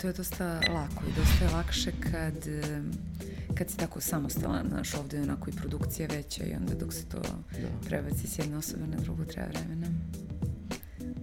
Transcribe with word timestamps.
to 0.00 0.06
je 0.06 0.12
dosta 0.12 0.44
lako 0.54 1.04
i 1.08 1.20
dosta 1.20 1.44
je 1.44 1.50
lakše 1.50 1.92
kad, 2.00 2.34
kad 3.54 3.70
si 3.70 3.76
tako 3.76 4.00
samostalan, 4.00 4.66
znaš, 4.68 4.94
ovde 4.94 5.16
je 5.16 5.22
onako 5.22 5.50
i 5.50 5.52
produkcija 5.52 6.08
veća 6.08 6.44
i 6.44 6.54
onda 6.54 6.74
dok 6.74 6.92
se 6.92 7.04
to 7.04 7.18
da. 7.18 7.88
prebaci 7.88 8.26
s 8.26 8.38
jedne 8.38 8.56
osobe 8.56 8.86
na 8.86 8.96
drugu 8.96 9.24
treba 9.24 9.48
vremena. 9.48 9.86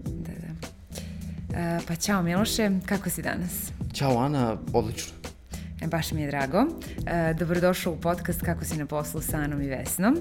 Da, 0.06 0.32
da. 0.32 1.60
E, 1.60 1.80
pa 1.88 1.96
čao 1.96 2.24
Miloše, 2.24 2.72
kako 2.86 3.10
si 3.10 3.22
danas? 3.22 3.72
Ćao 3.94 4.18
Ana, 4.18 4.58
odlično. 4.74 5.27
E, 5.82 5.88
baš 5.88 6.12
mi 6.12 6.22
je 6.22 6.28
drago. 6.28 6.58
E, 6.58 7.34
dobrodošao 7.34 7.94
u 7.94 7.98
podcast 7.98 8.42
Kako 8.42 8.66
si 8.66 8.78
na 8.78 8.86
poslu 8.86 9.22
sa 9.22 9.38
Anom 9.38 9.62
i 9.62 9.68
Vesnom. 9.68 10.16
E, 10.16 10.20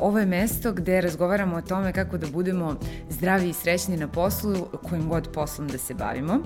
ovo 0.00 0.18
je 0.18 0.26
mesto 0.26 0.72
gde 0.72 1.00
razgovaramo 1.00 1.56
o 1.56 1.62
tome 1.62 1.92
kako 1.92 2.18
da 2.18 2.26
budemo 2.26 2.76
zdravi 3.10 3.48
i 3.48 3.52
srećni 3.52 3.96
na 3.96 4.08
poslu, 4.08 4.68
kojim 4.88 5.08
god 5.08 5.28
poslom 5.32 5.68
da 5.68 5.78
se 5.78 5.94
bavimo. 5.94 6.38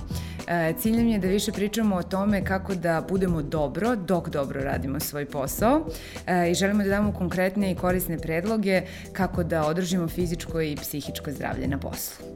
E, 0.49 0.75
je 0.85 1.19
da 1.19 1.29
više 1.29 1.53
pričamo 1.53 1.97
o 1.97 2.03
tome 2.03 2.45
kako 2.45 2.75
da 2.75 3.05
budemo 3.09 3.43
dobro 3.43 3.97
dok 3.97 4.29
dobro 4.29 4.61
radimo 4.61 5.01
svoj 5.01 5.27
posao 5.27 5.87
e, 6.27 6.51
i 6.51 6.55
želimo 6.55 6.83
da 6.83 6.89
damo 6.89 7.13
konkretne 7.13 7.73
i 7.73 7.75
korisne 7.75 8.19
predloge 8.19 8.83
kako 9.13 9.43
da 9.43 9.67
održimo 9.67 10.09
fizičko 10.09 10.61
i 10.61 10.77
psihičko 10.77 11.31
zdravlje 11.31 11.69
na 11.69 11.79
poslu. 11.79 12.27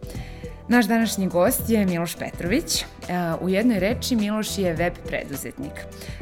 Naš 0.69 0.87
današnji 0.87 1.27
gost 1.27 1.71
je 1.71 1.87
Miloš 1.87 2.15
Petrović. 2.15 2.83
E, 2.83 2.87
u 3.41 3.49
jednoj 3.49 3.81
reči 3.81 4.17
Miloš 4.17 4.59
je 4.59 4.73
web 4.73 4.93
preduzetnik. 5.07 5.73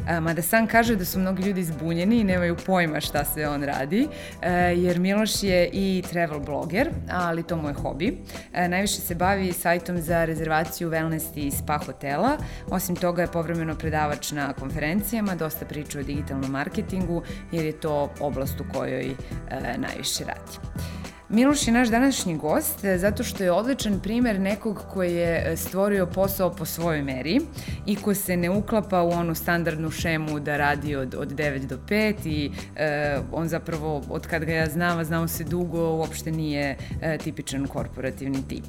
E, 0.08 0.20
mada 0.20 0.42
sam 0.42 0.66
kaže 0.66 0.96
da 0.96 1.04
su 1.04 1.18
mnogi 1.18 1.42
ljudi 1.42 1.64
zbunjeni 1.64 2.20
i 2.20 2.24
nemaju 2.24 2.56
pojma 2.66 3.00
šta 3.00 3.24
sve 3.24 3.48
on 3.48 3.62
radi, 3.62 4.08
e, 4.42 4.50
jer 4.76 5.00
Miloš 5.00 5.42
je 5.42 5.70
i 5.72 6.02
travel 6.10 6.40
bloger, 6.40 6.90
ali 7.10 7.42
to 7.42 7.56
mu 7.56 7.68
je 7.68 7.74
hobi. 7.74 8.18
Najviše 8.68 9.00
se 9.00 9.14
bavi 9.14 9.52
sajtom 9.52 9.98
za 9.98 10.24
rezervaciju 10.24 10.90
wellness 10.90 11.24
i 11.34 11.50
spa 11.50 11.78
hotela. 11.78 12.36
Osim 12.70 12.96
toga 12.96 13.22
je 13.22 13.32
povremeno 13.32 13.74
predavač 13.74 14.32
na 14.32 14.52
konferencijama, 14.52 15.34
dosta 15.34 15.64
priča 15.64 15.98
o 15.98 16.02
digitalnom 16.02 16.50
marketingu, 16.50 17.22
jer 17.52 17.64
je 17.64 17.80
to 17.80 18.12
oblast 18.20 18.60
u 18.60 18.64
kojoj 18.72 19.14
najviše 19.78 20.24
radi. 20.24 20.58
Miloš 21.34 21.66
je 21.66 21.72
naš 21.72 21.88
današnji 21.88 22.36
gost 22.36 22.84
e, 22.84 22.98
zato 22.98 23.24
što 23.24 23.44
je 23.44 23.52
odličan 23.52 24.00
primer 24.00 24.40
nekog 24.40 24.82
koji 24.92 25.14
je 25.14 25.52
e, 25.52 25.56
stvorio 25.56 26.06
posao 26.06 26.50
po 26.50 26.64
svojoj 26.64 27.02
meri 27.02 27.40
i 27.86 27.96
ko 27.96 28.14
se 28.14 28.36
ne 28.36 28.50
uklapa 28.50 29.02
u 29.02 29.10
onu 29.10 29.34
standardnu 29.34 29.90
šemu 29.90 30.40
da 30.40 30.56
radi 30.56 30.96
od, 30.96 31.14
od 31.14 31.32
9 31.32 31.66
do 31.66 31.78
5 31.88 32.14
i 32.24 32.50
e, 32.76 33.18
on 33.32 33.48
zapravo, 33.48 34.02
od 34.10 34.26
kad 34.26 34.44
ga 34.44 34.52
ja 34.52 34.66
znam, 34.66 35.04
znao 35.04 35.28
se 35.28 35.44
dugo, 35.44 35.96
uopšte 35.96 36.30
nije 36.30 36.76
e, 37.02 37.18
tipičan 37.18 37.66
korporativni 37.66 38.48
tip. 38.48 38.66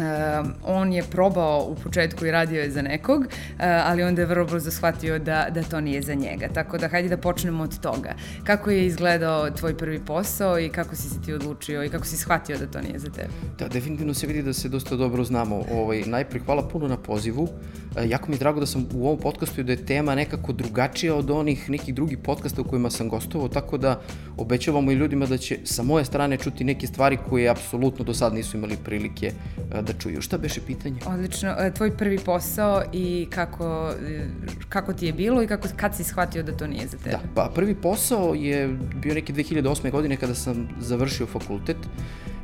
Uh, 0.00 0.50
on 0.64 0.92
je 0.92 1.02
probao 1.02 1.66
u 1.68 1.74
početku 1.74 2.26
i 2.26 2.30
radio 2.30 2.62
je 2.62 2.70
za 2.70 2.82
nekog, 2.82 3.20
uh, 3.20 3.26
ali 3.58 4.02
onda 4.02 4.22
je 4.22 4.26
vrlo 4.26 4.44
brzo 4.44 4.70
shvatio 4.70 5.18
da, 5.18 5.46
da 5.50 5.62
to 5.62 5.80
nije 5.80 6.02
za 6.02 6.14
njega. 6.14 6.48
Tako 6.54 6.78
da 6.78 6.88
hajde 6.88 7.08
da 7.08 7.16
počnemo 7.16 7.64
od 7.64 7.80
toga. 7.80 8.14
Kako 8.44 8.70
je 8.70 8.86
izgledao 8.86 9.50
tvoj 9.50 9.76
prvi 9.76 10.00
posao 10.06 10.60
i 10.60 10.68
kako 10.68 10.96
si 10.96 11.08
se 11.08 11.22
ti 11.22 11.32
odlučio 11.32 11.84
i 11.84 11.88
kako 11.88 12.06
si 12.06 12.16
shvatio 12.16 12.58
da 12.58 12.66
to 12.66 12.80
nije 12.80 12.98
za 12.98 13.10
tebe? 13.10 13.28
Da, 13.58 13.68
definitivno 13.68 14.14
se 14.14 14.26
vidi 14.26 14.42
da 14.42 14.52
se 14.52 14.68
dosta 14.68 14.96
dobro 14.96 15.24
znamo. 15.24 15.64
Ovaj, 15.72 16.02
najprej 16.06 16.42
hvala 16.42 16.68
puno 16.68 16.88
na 16.88 16.96
pozivu. 16.96 17.48
Uh, 17.96 18.10
jako 18.10 18.28
mi 18.28 18.34
je 18.34 18.38
drago 18.38 18.60
da 18.60 18.66
sam 18.66 18.86
u 18.94 19.06
ovom 19.06 19.18
podcastu 19.18 19.60
i 19.60 19.64
da 19.64 19.72
je 19.72 19.86
tema 19.86 20.14
nekako 20.14 20.52
drugačija 20.52 21.14
od 21.14 21.30
onih 21.30 21.70
nekih 21.70 21.94
drugih 21.94 22.18
podcasta 22.18 22.60
u 22.60 22.64
kojima 22.64 22.90
sam 22.90 23.08
gostovao, 23.08 23.48
tako 23.48 23.78
da 23.78 24.00
obećavamo 24.36 24.92
i 24.92 24.94
ljudima 24.94 25.26
da 25.26 25.36
će 25.36 25.58
sa 25.64 25.82
moje 25.82 26.04
strane 26.04 26.36
čuti 26.36 26.64
neke 26.64 26.86
stvari 26.86 27.18
koje 27.28 27.48
apsolutno 27.48 28.04
do 28.04 28.14
sad 28.14 28.34
nisu 28.34 28.56
imali 28.56 28.76
prilike 28.84 29.32
uh, 29.56 29.84
da 29.84 29.92
čuju. 29.92 30.20
Šta 30.20 30.38
beše 30.38 30.60
pitanje? 30.66 31.00
Odlično. 31.06 31.54
E, 31.58 31.74
tvoj 31.74 31.96
prvi 31.96 32.18
posao 32.18 32.82
i 32.92 33.26
kako, 33.30 33.92
e, 34.08 34.26
kako 34.68 34.92
ti 34.92 35.06
je 35.06 35.12
bilo 35.12 35.42
i 35.42 35.46
kako, 35.46 35.68
kad 35.76 35.96
si 35.96 36.04
shvatio 36.04 36.42
da 36.42 36.56
to 36.56 36.66
nije 36.66 36.86
za 36.86 36.96
tebe? 36.96 37.10
Da, 37.10 37.20
pa 37.34 37.50
prvi 37.54 37.74
posao 37.74 38.34
je 38.34 38.68
bio 39.02 39.14
neke 39.14 39.32
2008. 39.32 39.90
godine 39.90 40.16
kada 40.16 40.34
sam 40.34 40.68
završio 40.80 41.26
fakultet 41.26 41.76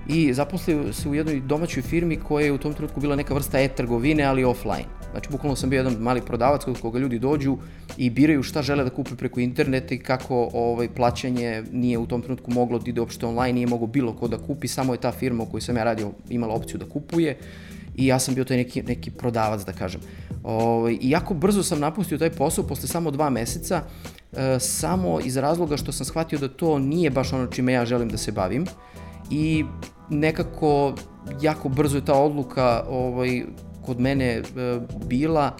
i 0.09 0.34
zaposlio 0.34 0.93
se 0.93 1.09
u 1.09 1.15
jednoj 1.15 1.41
domaćoj 1.41 1.83
firmi 1.83 2.17
koja 2.17 2.44
je 2.44 2.53
u 2.53 2.59
tom 2.59 2.75
trenutku 2.75 3.00
bila 3.00 3.17
neka 3.17 3.34
vrsta 3.34 3.61
e-trgovine, 3.61 4.25
ali 4.25 4.44
offline. 4.44 4.84
Znači, 5.11 5.28
bukvalno 5.31 5.56
sam 5.56 5.71
bio 5.71 5.77
jedan 5.77 5.93
mali 5.93 6.21
prodavac 6.21 6.65
kod 6.65 6.81
koga 6.81 6.99
ljudi 6.99 7.19
dođu 7.19 7.56
i 7.97 8.11
biraju 8.11 8.43
šta 8.43 8.62
žele 8.62 8.84
da 8.84 8.91
kupe 8.91 9.17
preko 9.17 9.41
interneta 9.41 9.94
i 9.94 9.99
kako 9.99 10.50
ovaj, 10.53 10.89
plaćanje 10.89 11.65
nije 11.72 11.99
u 11.99 12.06
tom 12.06 12.22
trenutku 12.22 12.50
moglo 12.50 12.78
da 12.78 12.91
ide 12.91 13.00
uopšte 13.00 13.27
online, 13.27 13.53
nije 13.53 13.67
mogo 13.67 13.87
bilo 13.87 14.12
ko 14.12 14.28
da 14.28 14.39
kupi, 14.39 14.69
samo 14.69 14.94
je 14.94 15.00
ta 15.00 15.12
firma 15.12 15.43
u 15.43 15.47
kojoj 15.47 15.61
sam 15.61 15.77
ja 15.77 15.84
radio 15.84 16.12
imala 16.28 16.55
opciju 16.55 16.78
da 16.78 16.88
kupuje 16.88 17.38
i 17.97 18.06
ja 18.06 18.19
sam 18.19 18.34
bio 18.34 18.44
taj 18.44 18.56
neki, 18.56 18.83
neki 18.83 19.11
prodavac, 19.11 19.65
da 19.65 19.73
kažem. 19.73 20.00
Ovaj, 20.44 20.99
I 21.00 21.11
jako 21.11 21.34
brzo 21.34 21.62
sam 21.62 21.81
napustio 21.81 22.19
taj 22.19 22.31
posao 22.31 22.67
posle 22.67 22.88
samo 22.88 23.11
dva 23.11 23.31
meseca, 23.31 23.83
e, 24.33 24.59
samo 24.61 25.21
iz 25.21 25.37
razloga 25.37 25.77
što 25.77 25.93
sam 25.93 26.06
shvatio 26.06 26.38
da 26.38 26.49
to 26.49 26.78
nije 26.78 27.11
baš 27.11 27.33
ono 27.33 27.47
čime 27.47 27.73
ja 27.73 27.84
želim 27.84 28.09
da 28.09 28.17
se 28.17 28.33
bavim 28.33 28.67
i 29.31 29.64
nekako 30.10 30.94
jako 31.41 31.69
brzo 31.69 31.97
je 31.97 32.04
ta 32.04 32.14
odluka 32.14 32.84
ovaj, 32.88 33.42
kod 33.87 34.00
mene 34.00 34.25
e, 34.26 34.42
bila 35.06 35.56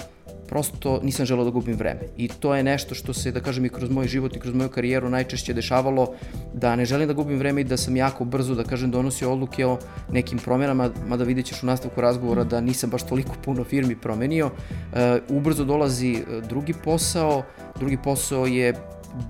prosto 0.49 1.01
nisam 1.03 1.27
želeo 1.27 1.45
da 1.45 1.51
gubim 1.51 1.77
vreme. 1.77 2.01
I 2.17 2.29
to 2.29 2.55
je 2.55 2.63
nešto 2.63 2.95
što 2.95 3.15
se, 3.15 3.33
da 3.33 3.41
kažem, 3.41 3.65
i 3.65 3.69
kroz 3.69 3.91
moj 3.91 4.09
život 4.09 4.37
i 4.37 4.41
kroz 4.41 4.55
moju 4.55 4.69
karijeru 4.69 5.11
najčešće 5.11 5.55
dešavalo, 5.55 6.07
da 6.55 6.77
ne 6.77 6.85
želim 6.85 7.09
da 7.09 7.15
gubim 7.15 7.39
vreme 7.39 7.61
i 7.61 7.65
da 7.65 7.77
sam 7.77 7.97
jako 7.97 8.25
brzo, 8.25 8.55
da 8.55 8.65
kažem, 8.65 8.91
donosio 8.91 9.33
odluke 9.33 9.67
o 9.67 9.79
nekim 10.13 10.39
promjenama, 10.39 10.91
mada 11.07 11.25
vidjet 11.25 11.47
ćeš 11.47 11.63
u 11.63 11.67
nastavku 11.67 12.01
razgovora 12.01 12.45
da 12.45 12.61
nisam 12.61 12.91
baš 12.91 13.07
toliko 13.07 13.35
puno 13.45 13.65
firmi 13.65 13.97
promenio. 13.97 14.51
E, 14.95 15.19
ubrzo 15.29 15.65
dolazi 15.65 16.23
drugi 16.49 16.75
posao, 16.85 17.43
drugi 17.79 17.99
posao 18.05 18.47
je 18.47 18.75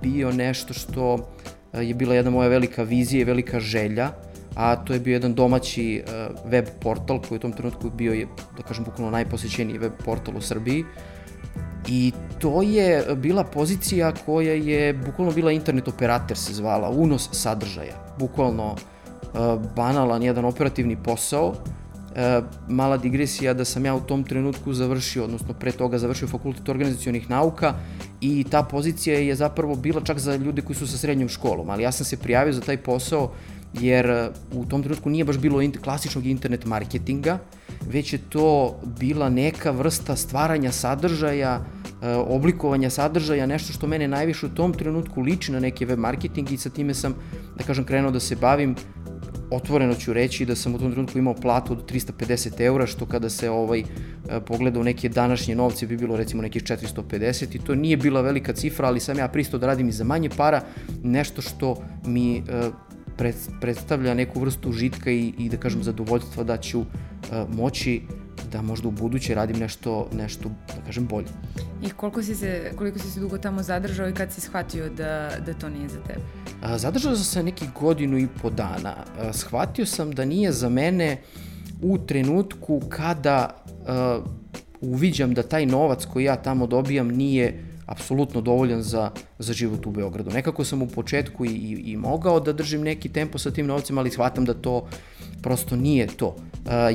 bio 0.02 0.32
nešto 0.32 0.74
što 0.74 1.18
je 1.80 1.94
bila 1.94 2.14
jedna 2.14 2.30
moja 2.30 2.48
velika 2.48 2.82
vizija 2.82 3.20
i 3.20 3.24
velika 3.24 3.60
želja, 3.60 4.10
a 4.54 4.76
to 4.76 4.92
je 4.92 5.00
bio 5.00 5.12
jedan 5.12 5.34
domaći 5.34 6.02
uh, 6.06 6.50
web 6.50 6.66
portal 6.80 7.20
koji 7.28 7.36
u 7.36 7.40
tom 7.40 7.52
trenutku 7.52 7.90
bio 7.90 8.12
je, 8.12 8.26
da 8.56 8.62
kažem, 8.62 8.84
bukvalno 8.84 9.10
najposećeniji 9.10 9.78
web 9.78 9.92
portal 10.04 10.36
u 10.36 10.40
Srbiji. 10.40 10.84
I 11.88 12.12
to 12.38 12.62
je 12.62 13.04
bila 13.16 13.44
pozicija 13.44 14.12
koja 14.26 14.52
je 14.52 14.92
bukvalno 14.92 15.32
bila 15.32 15.52
internet 15.52 15.88
operator 15.88 16.36
se 16.36 16.54
zvala, 16.54 16.90
unos 16.90 17.28
sadržaja. 17.32 18.14
Bukvalno 18.18 18.72
uh, 18.72 18.78
banalan 19.76 20.22
jedan 20.22 20.44
operativni 20.44 20.96
posao, 20.96 21.54
E, 22.16 22.42
mala 22.68 22.96
digresija 22.96 23.52
da 23.54 23.64
sam 23.64 23.84
ja 23.84 23.94
u 23.94 24.00
tom 24.00 24.22
trenutku 24.24 24.72
završio, 24.72 25.24
odnosno 25.24 25.54
pre 25.54 25.72
toga 25.72 25.98
završio 25.98 26.28
fakultet 26.28 26.68
organizacijonih 26.68 27.30
nauka 27.30 27.74
i 28.20 28.44
ta 28.50 28.62
pozicija 28.62 29.18
je 29.18 29.34
zapravo 29.34 29.74
bila 29.74 30.00
čak 30.00 30.18
za 30.18 30.36
ljude 30.36 30.62
koji 30.62 30.76
su 30.76 30.86
sa 30.86 30.98
srednjom 30.98 31.28
školom, 31.28 31.70
ali 31.70 31.82
ja 31.82 31.92
sam 31.92 32.06
se 32.06 32.16
prijavio 32.16 32.52
za 32.52 32.60
taj 32.60 32.76
posao 32.76 33.32
jer 33.72 34.06
e, 34.06 34.28
u 34.52 34.64
tom 34.64 34.82
trenutku 34.82 35.10
nije 35.10 35.24
baš 35.24 35.38
bilo 35.38 35.60
klasičnog 35.84 36.26
internet 36.26 36.64
marketinga, 36.64 37.38
već 37.88 38.12
je 38.12 38.18
to 38.18 38.80
bila 38.98 39.28
neka 39.28 39.70
vrsta 39.70 40.16
stvaranja 40.16 40.72
sadržaja, 40.72 41.60
e, 42.02 42.14
oblikovanja 42.14 42.90
sadržaja, 42.90 43.46
nešto 43.46 43.72
što 43.72 43.86
mene 43.86 44.08
najviše 44.08 44.46
u 44.46 44.54
tom 44.54 44.72
trenutku 44.72 45.20
liči 45.20 45.52
na 45.52 45.60
neki 45.60 45.84
web 45.84 45.98
marketing 45.98 46.52
i 46.52 46.56
sa 46.56 46.70
time 46.70 46.94
sam, 46.94 47.14
da 47.58 47.64
kažem, 47.64 47.84
krenuo 47.84 48.10
da 48.10 48.20
se 48.20 48.36
bavim 48.36 48.74
otvoreno 49.50 49.94
ću 49.94 50.12
reći 50.12 50.44
da 50.44 50.56
sam 50.56 50.74
u 50.74 50.78
tom 50.78 50.92
trenutku 50.92 51.18
imao 51.18 51.34
platu 51.34 51.72
od 51.72 51.92
350 51.92 52.60
eura, 52.60 52.86
što 52.86 53.06
kada 53.06 53.30
se 53.30 53.50
ovaj 53.50 53.80
e, 53.80 53.84
pogleda 54.46 54.80
u 54.80 54.84
neke 54.84 55.08
današnje 55.08 55.54
novce 55.54 55.86
bi 55.86 55.96
bilo 55.96 56.16
recimo 56.16 56.42
nekih 56.42 56.62
450 56.62 57.56
i 57.56 57.58
to 57.58 57.74
nije 57.74 57.96
bila 57.96 58.20
velika 58.20 58.52
cifra, 58.52 58.88
ali 58.88 59.00
sam 59.00 59.18
ja 59.18 59.28
pristao 59.28 59.60
da 59.60 59.66
radim 59.66 59.88
i 59.88 59.92
za 59.92 60.04
manje 60.04 60.30
para, 60.36 60.62
nešto 61.02 61.42
što 61.42 61.82
mi 62.06 62.42
predstavlja 63.60 64.14
neku 64.14 64.40
vrstu 64.40 64.72
žitka 64.72 65.10
i, 65.10 65.32
i 65.38 65.48
da 65.48 65.56
kažem 65.56 65.82
zadovoljstva 65.82 66.44
da 66.44 66.56
ću 66.56 66.80
uh, 66.80 66.86
moći 67.56 68.02
da 68.52 68.62
možda 68.62 68.88
u 68.88 68.90
buduće 68.90 69.34
radim 69.34 69.56
nešto, 69.56 70.08
nešto 70.12 70.48
da 70.48 70.82
kažem, 70.86 71.06
bolje. 71.06 71.28
I 71.82 71.90
koliko 71.90 72.22
si 72.22 72.34
se, 72.34 72.72
koliko 72.76 72.98
si 72.98 73.10
se 73.10 73.20
dugo 73.20 73.38
tamo 73.38 73.62
zadržao 73.62 74.08
i 74.08 74.14
kad 74.14 74.32
si 74.32 74.40
shvatio 74.40 74.88
da, 74.88 75.30
da 75.46 75.54
to 75.54 75.68
nije 75.68 75.88
za 75.88 76.00
tebe? 76.00 76.20
Zadržao 76.76 77.14
sam 77.14 77.24
se 77.24 77.42
neki 77.42 77.64
godinu 77.80 78.18
i 78.18 78.28
po 78.42 78.50
dana. 78.50 78.94
Shvatio 79.32 79.86
sam 79.86 80.12
da 80.12 80.24
nije 80.24 80.52
za 80.52 80.68
mene 80.68 81.16
u 81.82 81.98
trenutku 81.98 82.80
kada 82.88 83.64
uviđam 84.80 85.34
da 85.34 85.42
taj 85.42 85.66
novac 85.66 86.04
koji 86.04 86.24
ja 86.24 86.36
tamo 86.36 86.66
dobijam 86.66 87.08
nije 87.08 87.64
apsolutno 87.86 88.40
dovoljan 88.40 88.82
za, 88.82 89.10
za 89.38 89.52
život 89.52 89.86
u 89.86 89.90
Beogradu. 89.90 90.30
Nekako 90.30 90.64
sam 90.64 90.82
u 90.82 90.88
početku 90.88 91.44
i, 91.44 91.48
i, 91.48 91.92
i 91.92 91.96
mogao 91.96 92.40
da 92.40 92.52
držim 92.52 92.82
neki 92.82 93.08
tempo 93.08 93.38
sa 93.38 93.50
tim 93.50 93.66
novcima, 93.66 94.00
ali 94.00 94.10
shvatam 94.10 94.44
da 94.44 94.54
to 94.54 94.88
prosto 95.42 95.76
nije 95.76 96.06
to. 96.06 96.36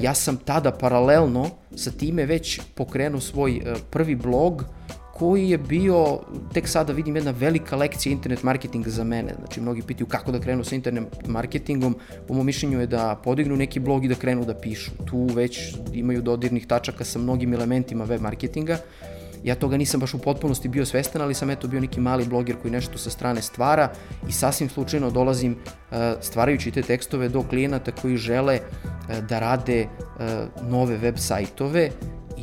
Ja 0.02 0.14
sam 0.14 0.38
tada 0.38 0.72
paralelno 0.72 1.50
sa 1.76 1.92
time 1.92 2.26
već 2.26 2.62
pokrenuo 2.76 3.22
svoj 3.22 3.62
prvi 3.90 4.16
blog 4.16 4.66
koji 5.14 5.50
je 5.50 5.58
bio, 5.58 6.20
tek 6.54 6.68
sada 6.68 6.94
vidim, 6.94 7.16
jedna 7.16 7.32
velika 7.32 7.76
lekcija 7.76 8.14
internet 8.14 8.44
marketinga 8.44 8.90
za 8.90 9.04
mene. 9.04 9.34
Znači, 9.40 9.62
mnogi 9.62 9.82
pitaju 9.82 10.08
kako 10.08 10.32
da 10.32 10.40
krenu 10.40 10.64
sa 10.64 10.76
internet 10.76 11.28
marketingom. 11.28 11.96
Po 12.28 12.34
mom 12.34 12.46
mišljenju 12.46 12.80
je 12.80 12.88
da 12.88 13.20
podignu 13.24 13.56
neki 13.56 13.80
blog 13.80 14.06
i 14.06 14.08
da 14.08 14.16
krenu 14.16 14.46
da 14.46 14.54
pišu. 14.54 14.92
Tu 15.06 15.26
već 15.36 15.76
imaju 15.94 16.22
dodirnih 16.22 16.68
tačaka 16.68 17.04
sa 17.04 17.20
mnogim 17.20 17.54
elementima 17.54 18.04
web 18.04 18.22
marketinga. 18.22 18.78
Ja 19.44 19.56
toga 19.56 19.78
nisam 19.78 20.00
baš 20.00 20.14
u 20.14 20.20
potpunosti 20.20 20.70
bio 20.70 20.86
svestan, 20.86 21.22
ali 21.22 21.34
sam 21.34 21.50
eto 21.50 21.68
bio 21.68 21.80
neki 21.80 22.00
mali 22.00 22.26
bloger 22.26 22.56
koji 22.62 22.72
nešto 22.72 22.98
sa 22.98 23.10
strane 23.10 23.42
stvara 23.42 23.90
i 24.30 24.32
sasvim 24.32 24.70
slučajno 24.70 25.10
dolazim 25.10 25.56
e, 25.92 26.16
stvarajući 26.22 26.72
te 26.72 26.82
tekstove 26.82 27.30
do 27.30 27.44
klijenata 27.44 27.92
koji 27.92 28.18
žele 28.18 28.56
e, 28.56 28.62
da 29.30 29.40
rade 29.40 29.80
e, 29.80 29.88
nove 30.70 30.98
web 30.98 31.18
sajtove 31.18 31.90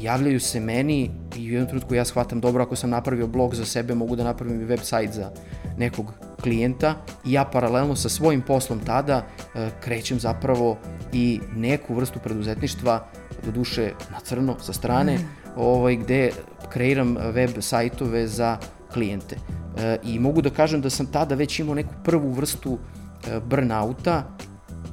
javljaju 0.02 0.40
se 0.40 0.60
meni 0.60 1.10
i 1.36 1.50
u 1.50 1.52
jednom 1.52 1.68
trenutku 1.68 1.94
ja 1.94 2.04
shvatam 2.04 2.40
dobro 2.40 2.62
ako 2.62 2.76
sam 2.76 2.90
napravio 2.90 3.26
blog 3.26 3.54
za 3.54 3.64
sebe 3.64 3.94
mogu 3.94 4.16
da 4.16 4.24
napravim 4.24 4.60
i 4.60 4.64
web 4.64 4.80
sajt 4.82 5.12
za 5.12 5.30
nekog 5.78 6.12
klijenta 6.42 6.94
i 7.26 7.32
ja 7.32 7.44
paralelno 7.44 7.96
sa 7.96 8.08
svojim 8.08 8.42
poslom 8.42 8.80
tada 8.80 9.26
e, 9.54 9.70
krećem 9.80 10.20
zapravo 10.20 10.76
i 11.12 11.40
neku 11.56 11.94
vrstu 11.94 12.18
preduzetništva 12.18 13.06
do 13.44 13.50
duše 13.50 13.92
na 14.10 14.20
crno 14.20 14.56
sa 14.60 14.72
strane 14.72 15.18
mm. 15.18 15.26
ovaj, 15.56 15.96
gde 15.96 16.30
kreiram 16.68 17.16
web 17.32 17.50
sajtove 17.60 18.26
za 18.26 18.58
klijente. 18.92 19.36
E, 19.78 19.98
I 20.04 20.18
mogu 20.18 20.42
da 20.42 20.50
kažem 20.50 20.80
da 20.80 20.90
sam 20.90 21.06
tada 21.06 21.34
već 21.34 21.58
imao 21.58 21.74
neku 21.74 21.94
prvu 22.04 22.32
vrstu 22.32 22.78
e, 22.78 23.40
burnouta, 23.40 24.36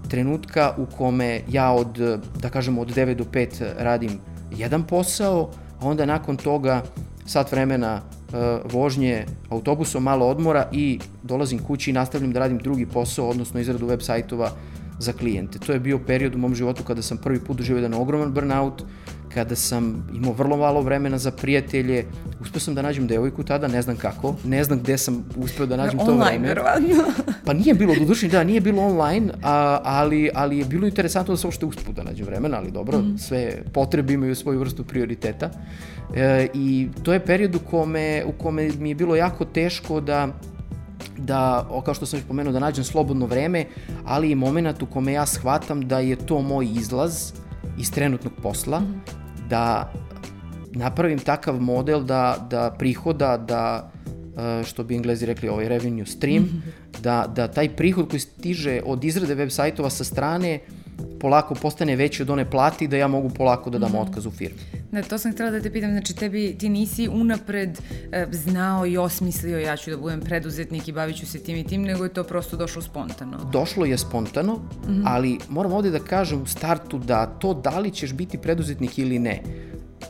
trenutka 0.10 0.74
u 0.78 0.86
kome 0.86 1.42
ja 1.50 1.72
od, 1.72 1.98
da 2.42 2.50
kažem, 2.50 2.78
od 2.78 2.96
9 2.96 3.14
do 3.14 3.24
5 3.24 3.74
radim 3.78 4.20
jedan 4.58 4.84
posao, 4.84 5.50
a 5.80 5.88
onda 5.88 6.06
nakon 6.06 6.38
toga 6.38 6.84
sat 7.26 7.52
vremena 7.52 8.02
e, 8.02 8.60
vožnje 8.72 9.26
autobusom, 9.50 10.04
malo 10.04 10.28
odmora 10.28 10.70
i 10.72 11.00
dolazim 11.24 11.60
kući 11.60 11.90
i 11.90 11.94
nastavljam 11.94 12.32
da 12.32 12.40
radim 12.40 12.58
drugi 12.58 12.86
posao, 12.86 13.30
odnosno 13.30 13.60
izradu 13.60 13.86
web 13.86 14.02
sajtova 14.02 14.52
za 15.00 15.14
klijente. 15.14 15.60
To 15.60 15.74
je 15.74 15.80
bio 15.80 16.00
period 16.00 16.36
u 16.36 16.38
mom 16.38 16.56
životu 16.56 16.84
kada 16.84 17.02
sam 17.02 17.18
prvi 17.18 17.40
put 17.40 17.58
doživio 17.58 17.82
jedan 17.82 18.02
ogroman 18.02 18.34
burnout, 18.34 18.84
kada 19.36 19.56
sam 19.56 20.08
imao 20.16 20.34
vrlo 20.34 20.58
malo 20.58 20.82
vremena 20.82 21.18
za 21.18 21.32
prijatelje, 21.32 22.06
uspeo 22.42 22.60
sam 22.60 22.76
da 22.76 22.82
nađem 22.82 23.08
devojku 23.08 23.44
tada, 23.44 23.68
ne 23.68 23.82
znam 23.82 23.98
kako, 23.98 24.36
ne 24.44 24.64
znam 24.64 24.80
gde 24.80 24.98
sam 24.98 25.26
uspeo 25.36 25.66
da 25.66 25.78
nađem 25.78 26.00
to 26.00 26.06
vreme. 26.06 26.22
Online, 26.22 26.48
verovatno. 26.48 27.04
pa 27.46 27.54
nije 27.54 27.74
bilo, 27.74 27.96
do 28.00 28.06
duše, 28.06 28.28
da, 28.28 28.44
nije 28.44 28.62
bilo 28.62 28.82
online, 28.82 29.34
a, 29.44 29.80
ali, 29.84 30.30
ali 30.34 30.58
je 30.58 30.66
bilo 30.66 30.88
interesantno 30.88 31.34
da 31.34 31.38
sam 31.38 31.48
uopšte 31.48 31.66
uspeo 31.66 31.94
da 31.94 32.04
nađem 32.04 32.26
vremena, 32.26 32.58
ali 32.58 32.72
dobro, 32.72 32.98
mm. 32.98 33.18
sve 33.18 33.64
potrebe 33.74 34.14
imaju 34.14 34.36
svoju 34.36 34.60
vrstu 34.60 34.84
prioriteta. 34.84 35.50
E, 36.16 36.48
I 36.54 36.88
to 37.04 37.14
je 37.14 37.26
period 37.26 37.56
u 37.56 37.60
kome, 37.60 38.24
u 38.26 38.32
kome 38.32 38.70
mi 38.80 38.90
je 38.90 38.96
bilo 38.96 39.16
jako 39.16 39.46
teško 39.46 40.02
da 40.02 40.28
da, 41.18 41.68
kao 41.86 41.94
što 41.94 42.06
sam 42.06 42.20
pomenuo, 42.28 42.54
da 42.54 42.60
nađem 42.60 42.84
slobodno 42.84 43.26
vreme, 43.26 43.66
ali 44.06 44.32
i 44.32 44.36
moment 44.36 44.82
u 44.82 44.86
kome 44.86 45.14
ja 45.14 45.26
shvatam 45.26 45.88
da 45.88 46.00
je 46.00 46.16
to 46.16 46.42
moj 46.42 46.68
izlaz 46.76 47.32
iz 47.78 47.92
trenutnog 47.92 48.34
posla, 48.42 48.80
mm 48.80 48.84
-hmm 48.84 49.25
da 49.50 49.94
napravim 50.72 51.20
takav 51.20 51.60
model 51.60 52.04
da, 52.04 52.48
da 52.50 52.76
prihoda, 52.78 53.38
da 53.38 53.92
e, 54.62 54.64
što 54.64 54.84
bi 54.84 54.96
englezi 54.96 55.26
rekli 55.26 55.50
ovaj 55.50 55.70
revenue 55.70 56.06
stream, 56.06 56.44
mm 56.44 56.64
-hmm. 56.66 57.02
da, 57.02 57.32
da 57.36 57.48
taj 57.48 57.76
prihod 57.76 58.10
koji 58.10 58.20
stiže 58.20 58.82
od 58.86 59.04
izrade 59.04 59.36
web 59.36 59.50
sajtova 59.50 59.90
sa 59.90 60.04
strane 60.04 60.60
polako 61.20 61.56
postane 61.56 61.96
veći 61.96 62.22
od 62.22 62.30
one 62.30 62.50
plati 62.50 62.88
da 62.88 62.98
ja 62.98 63.08
mogu 63.08 63.30
polako 63.30 63.70
da 63.70 63.78
dam 63.78 63.92
mm 63.92 63.94
-hmm. 63.94 64.02
otkaz 64.02 64.26
u 64.26 64.32
firmi. 64.32 64.60
Da, 64.92 65.02
to 65.02 65.18
sam 65.18 65.32
htjela 65.32 65.52
da 65.52 65.62
te 65.62 65.72
pitam, 65.72 65.92
znači 65.92 66.16
tebi, 66.16 66.56
ti 66.60 66.70
nisi 66.70 67.08
unapred 67.08 67.80
e, 68.12 68.26
znao 68.32 68.86
i 68.86 68.98
osmislio 68.98 69.60
ja 69.60 69.78
ću 69.78 69.92
da 69.92 69.98
budem 69.98 70.22
preduzetnik 70.22 70.88
i 70.88 70.92
bavit 70.92 71.18
ću 71.18 71.26
se 71.26 71.40
tim 71.40 71.58
i 71.58 71.64
tim, 71.64 71.82
nego 71.82 72.04
je 72.04 72.14
to 72.14 72.24
prosto 72.24 72.58
došlo 72.58 72.82
spontano. 72.82 73.38
Došlo 73.52 73.86
je 73.86 73.98
spontano, 73.98 74.54
mm 74.54 74.90
-hmm. 74.90 75.04
ali 75.06 75.38
moram 75.50 75.74
ovde 75.74 75.90
da 75.90 76.00
kažem 76.00 76.42
u 76.42 76.46
startu 76.46 77.00
da 77.00 77.26
to 77.26 77.54
da 77.54 77.80
li 77.80 77.92
ćeš 77.92 78.14
biti 78.14 78.38
preduzetnik 78.38 78.98
ili 78.98 79.20
ne, 79.20 79.42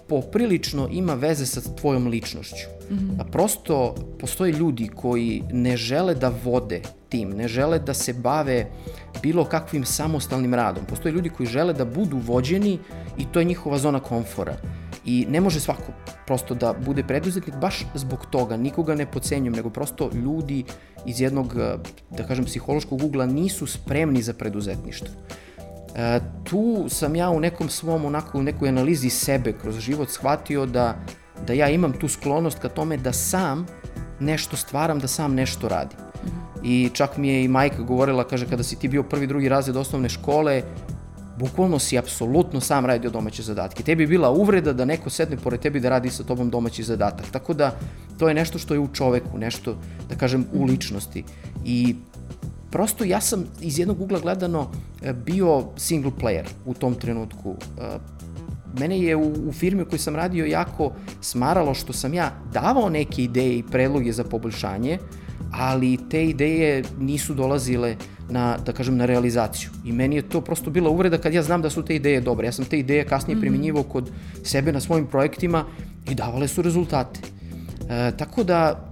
poprilično 0.08 0.90
ima 0.92 1.14
veze 1.14 1.46
sa 1.46 1.62
tvojom 1.76 2.08
ličnošću. 2.08 2.68
Mm 2.90 2.96
-hmm. 2.96 3.32
Prosto 3.32 3.96
postoje 4.20 4.52
ljudi 4.52 4.90
koji 4.96 5.44
ne 5.52 5.78
žele 5.78 6.16
da 6.16 6.32
vode 6.44 6.82
tim, 7.10 7.30
ne 7.30 7.48
žele 7.48 7.80
da 7.80 7.94
se 7.94 8.14
bave 8.14 8.68
bilo 9.22 9.46
kakvim 9.46 9.86
samostalnim 9.86 10.54
radom. 10.54 10.86
Postoje 10.86 11.12
ljudi 11.12 11.30
koji 11.30 11.48
žele 11.48 11.74
da 11.74 11.86
budu 11.86 12.18
vođeni 12.18 12.80
i 13.18 13.26
to 13.32 13.40
je 13.40 13.46
njihova 13.46 13.78
zona 13.78 14.00
komfora. 14.00 14.58
I 15.06 15.26
ne 15.30 15.42
može 15.42 15.60
svako 15.60 15.94
prosto 16.28 16.56
da 16.56 16.74
bude 16.86 17.04
preduzetnik 17.04 17.56
baš 17.62 17.86
zbog 17.96 18.26
toga, 18.32 18.58
nikoga 18.58 18.96
ne 18.96 19.06
pocenjujem, 19.06 19.54
nego 19.54 19.70
prosto 19.70 20.10
ljudi 20.14 20.64
iz 21.06 21.22
jednog, 21.22 21.54
da 22.10 22.28
kažem, 22.28 22.46
psihološkog 22.46 23.04
ugla 23.04 23.26
nisu 23.26 23.68
spremni 23.68 24.22
za 24.22 24.34
preduzetništvo. 24.34 25.08
E, 25.96 26.20
tu 26.44 26.86
sam 26.90 27.16
ja 27.16 27.30
u 27.30 27.40
nekom 27.40 27.70
svom, 27.70 28.06
onako, 28.06 28.40
u 28.40 28.44
nekoj 28.44 28.70
analizi 28.70 29.10
sebe 29.10 29.54
kroz 29.62 29.80
život 29.80 30.10
shvatio 30.10 30.66
da, 30.66 30.96
da 31.48 31.54
ja 31.54 31.70
imam 31.70 31.94
tu 31.94 32.08
sklonost 32.08 32.60
ka 32.60 32.70
tome 32.70 32.98
da 32.98 33.14
sam 33.14 33.66
nešto 34.20 34.58
stvaram, 34.58 35.00
da 35.00 35.08
sam 35.08 35.34
nešto 35.34 35.70
radim. 35.70 35.98
Mm 36.00 36.28
-hmm. 36.28 36.60
I 36.64 36.90
čak 36.94 37.18
mi 37.18 37.30
je 37.30 37.44
i 37.44 37.48
majka 37.48 37.82
govorila, 37.82 38.28
kaže, 38.28 38.46
kada 38.50 38.64
si 38.64 38.76
ti 38.76 38.88
bio 38.88 39.04
prvi, 39.04 39.28
drugi 39.28 39.50
razred 39.50 39.78
osnovne 39.78 40.10
škole, 40.10 40.64
bukvalno 41.38 41.80
si 41.80 41.98
apsolutno 41.98 42.62
sam 42.62 42.86
radio 42.86 43.10
domaće 43.10 43.44
zadatke. 43.44 43.84
Tebi 43.84 44.04
je 44.04 44.08
bila 44.08 44.30
uvreda 44.30 44.74
da 44.74 44.86
neko 44.86 45.10
sedne 45.10 45.38
pored 45.38 45.60
tebi 45.60 45.80
da 45.80 45.90
radi 45.90 46.10
sa 46.10 46.24
tobom 46.24 46.50
domaći 46.50 46.84
zadatak. 46.84 47.26
Tako 47.32 47.54
da 47.54 47.76
to 48.20 48.28
je 48.28 48.34
nešto 48.34 48.60
što 48.60 48.74
je 48.74 48.80
u 48.80 48.88
čoveku, 48.94 49.38
nešto, 49.38 49.78
da 50.10 50.16
kažem, 50.16 50.46
u 50.54 50.58
mhm. 50.58 50.70
ličnosti. 50.70 51.24
I 51.66 51.96
prosto 52.76 53.04
ja 53.04 53.22
sam 53.22 53.44
iz 53.62 53.80
jednog 53.80 54.02
ugla 54.02 54.20
gledano 54.20 54.72
e, 55.02 55.14
bio 55.14 55.64
single 55.78 56.12
player 56.22 56.44
u 56.66 56.74
tom 56.74 56.96
trenutku. 56.96 57.56
E, 57.78 57.98
mene 58.80 59.00
je 59.00 59.16
u, 59.16 59.50
u 59.50 59.52
firmi 59.52 59.82
u 59.82 59.86
kojoj 59.86 60.00
sam 60.00 60.16
radio 60.16 60.46
jako 60.46 60.92
smaralo 61.22 61.74
što 61.74 61.94
sam 61.94 62.14
ja 62.14 62.32
davao 62.54 62.90
neke 62.90 63.24
ideje 63.24 63.58
i 63.58 63.64
predloge 63.64 64.12
za 64.12 64.24
poboljšanje, 64.24 64.98
ali 65.52 65.98
te 66.10 66.26
ideje 66.26 66.84
nisu 67.00 67.34
dolazile 67.34 67.96
na, 68.30 68.58
da 68.66 68.74
kažem, 68.74 68.98
na 68.98 69.06
realizaciju. 69.06 69.70
I 69.86 69.92
meni 69.92 70.16
je 70.16 70.30
to 70.30 70.42
prosto 70.42 70.70
bila 70.70 70.90
uvreda 70.90 71.18
kad 71.18 71.34
ja 71.34 71.44
znam 71.44 71.62
da 71.62 71.70
su 71.70 71.82
te 71.82 71.96
ideje 71.96 72.22
dobre. 72.22 72.48
Ja 72.48 72.52
sam 72.52 72.66
te 72.66 72.80
ideje 72.80 73.06
kasnije 73.06 73.36
mm 73.36 73.38
-hmm. 73.38 73.42
primjenjivao 73.42 73.84
kod 73.84 74.12
sebe 74.44 74.72
na 74.72 74.80
svojim 74.80 75.08
projektima 75.08 75.64
i 76.12 76.16
davale 76.16 76.48
su 76.48 76.62
rezultate. 76.62 77.20
E, 77.90 78.12
tako 78.18 78.44
da 78.44 78.85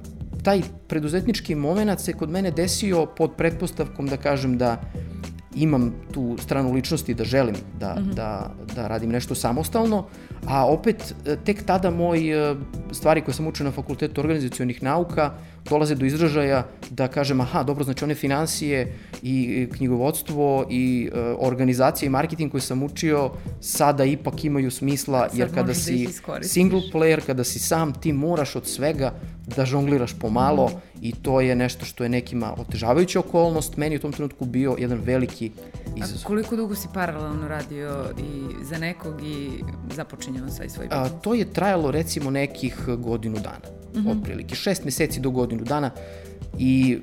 taj 0.43 0.61
preduzetnički 0.87 1.55
moment 1.55 1.99
se 1.99 2.13
kod 2.13 2.29
mene 2.29 2.51
desio 2.51 3.05
pod 3.05 3.31
pretpostavkom 3.37 4.07
da 4.07 4.17
kažem 4.17 4.57
da 4.57 4.81
imam 5.55 5.93
tu 6.12 6.38
stranu 6.39 6.73
ličnosti 6.73 7.13
da 7.13 7.23
želim 7.23 7.55
da, 7.79 7.95
mm 7.95 8.03
-hmm. 8.03 8.13
da, 8.13 8.51
da 8.75 8.88
radim 8.88 9.09
nešto 9.09 9.35
samostalno, 9.35 10.07
a 10.47 10.65
opet 10.65 11.15
tek 11.45 11.63
tada 11.63 11.89
moj 11.89 12.51
e, 12.51 12.55
stvari 12.91 13.21
koje 13.21 13.35
sam 13.35 13.47
učio 13.47 13.63
na 13.63 13.71
fakultetu 13.71 14.21
organizacijonih 14.21 14.83
nauka 14.83 15.31
dolaze 15.69 15.95
do 15.95 16.05
izražaja 16.05 16.65
da 16.89 17.07
kažem 17.07 17.41
aha, 17.41 17.63
dobro, 17.63 17.83
znači 17.83 18.03
one 18.03 18.15
financije 18.15 18.93
i 19.21 19.67
knjigovodstvo 19.77 20.65
i 20.69 21.09
uh, 21.13 21.19
organizacija 21.39 22.07
i 22.07 22.09
marketing 22.09 22.51
koje 22.51 22.62
sam 22.62 22.83
učio 22.83 23.31
sada 23.62 24.03
ipak 24.05 24.45
imaju 24.45 24.71
smisla 24.71 25.29
Sad 25.29 25.39
jer 25.39 25.50
kada 25.50 25.63
da 25.63 25.73
si 25.73 26.07
da 26.27 26.43
single 26.43 26.81
player, 26.93 27.21
kada 27.25 27.43
si 27.43 27.59
sam, 27.59 27.93
ti 27.93 28.13
moraš 28.13 28.55
od 28.55 28.67
svega 28.67 29.13
da 29.47 29.65
žongliraš 29.65 30.19
pomalo 30.19 30.71
i 31.01 31.12
to 31.12 31.41
je 31.41 31.55
nešto 31.55 31.85
što 31.85 32.03
je 32.03 32.09
nekima 32.09 32.53
otežavajuća 32.57 33.19
okolnost, 33.19 33.77
meni 33.77 33.95
u 33.95 34.00
tom 34.00 34.12
trenutku 34.12 34.45
bio 34.45 34.75
jedan 34.79 35.00
veliki 35.03 35.51
izazov. 35.95 36.21
A 36.23 36.27
koliko 36.27 36.55
dugo 36.55 36.75
si 36.75 36.88
paralelno 36.93 37.47
radio 37.47 38.05
i 38.17 38.65
za 38.65 38.77
nekog 38.77 39.23
i 39.23 39.50
započinjao 39.95 40.50
sa 40.50 40.55
svoj 40.55 40.88
biznis? 40.88 40.91
A, 40.91 41.09
to 41.09 41.33
je 41.33 41.53
trajalo 41.53 41.91
recimo 41.91 42.31
nekih 42.31 42.77
godinu 42.97 43.35
dana 43.35 43.67
mm 43.95 44.00
-hmm. 44.00 44.17
otprilike, 44.17 44.55
šest 44.55 44.85
meseci 44.85 45.19
do 45.19 45.29
godinu 45.29 45.63
dana 45.63 45.91
i 46.57 47.00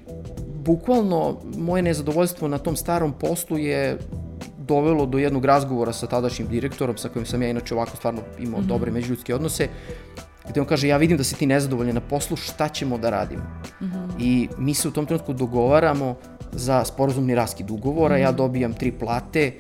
bukvalno 0.65 1.41
moje 1.57 1.83
nezadovoljstvo 1.83 2.49
na 2.49 2.59
tom 2.59 2.77
starom 2.77 3.13
poslu 3.13 3.59
je 3.59 3.99
dovelo 4.59 5.07
do 5.07 5.19
jednog 5.19 5.45
razgovora 5.45 5.93
sa 5.93 6.07
tadašnjim 6.07 6.49
direktorom 6.49 6.97
sa 6.97 7.09
kojim 7.09 7.27
sam 7.27 7.43
ja 7.43 7.49
inače 7.51 7.75
ovako 7.75 7.97
stvarno 7.97 8.21
imao 8.39 8.61
mm 8.61 8.65
-hmm. 8.65 8.69
dobre 8.69 8.91
međuljudske 8.91 9.35
odnose 9.35 9.69
gde 10.51 10.61
on 10.61 10.67
kaže 10.67 10.89
ja 10.89 10.97
vidim 10.97 11.17
da 11.17 11.25
si 11.25 11.35
ti 11.35 11.47
nezadovoljan 11.47 11.95
na 11.95 12.01
poslu, 12.01 12.37
šta 12.37 12.69
ćemo 12.69 12.99
da 12.99 13.11
radimo? 13.11 13.43
Mm 13.81 13.85
-hmm. 13.85 14.11
I 14.19 14.49
mi 14.59 14.75
se 14.75 14.89
u 14.89 14.91
tom 14.91 15.07
trenutku 15.07 15.33
dogovaramo 15.33 16.17
za 16.53 16.85
sporozumni 16.85 17.35
raskid 17.35 17.71
ugovora, 17.71 18.15
mm 18.15 18.19
-hmm. 18.19 18.23
ja 18.23 18.33
dobijam 18.33 18.73
tri 18.73 18.93
plate, 18.93 19.53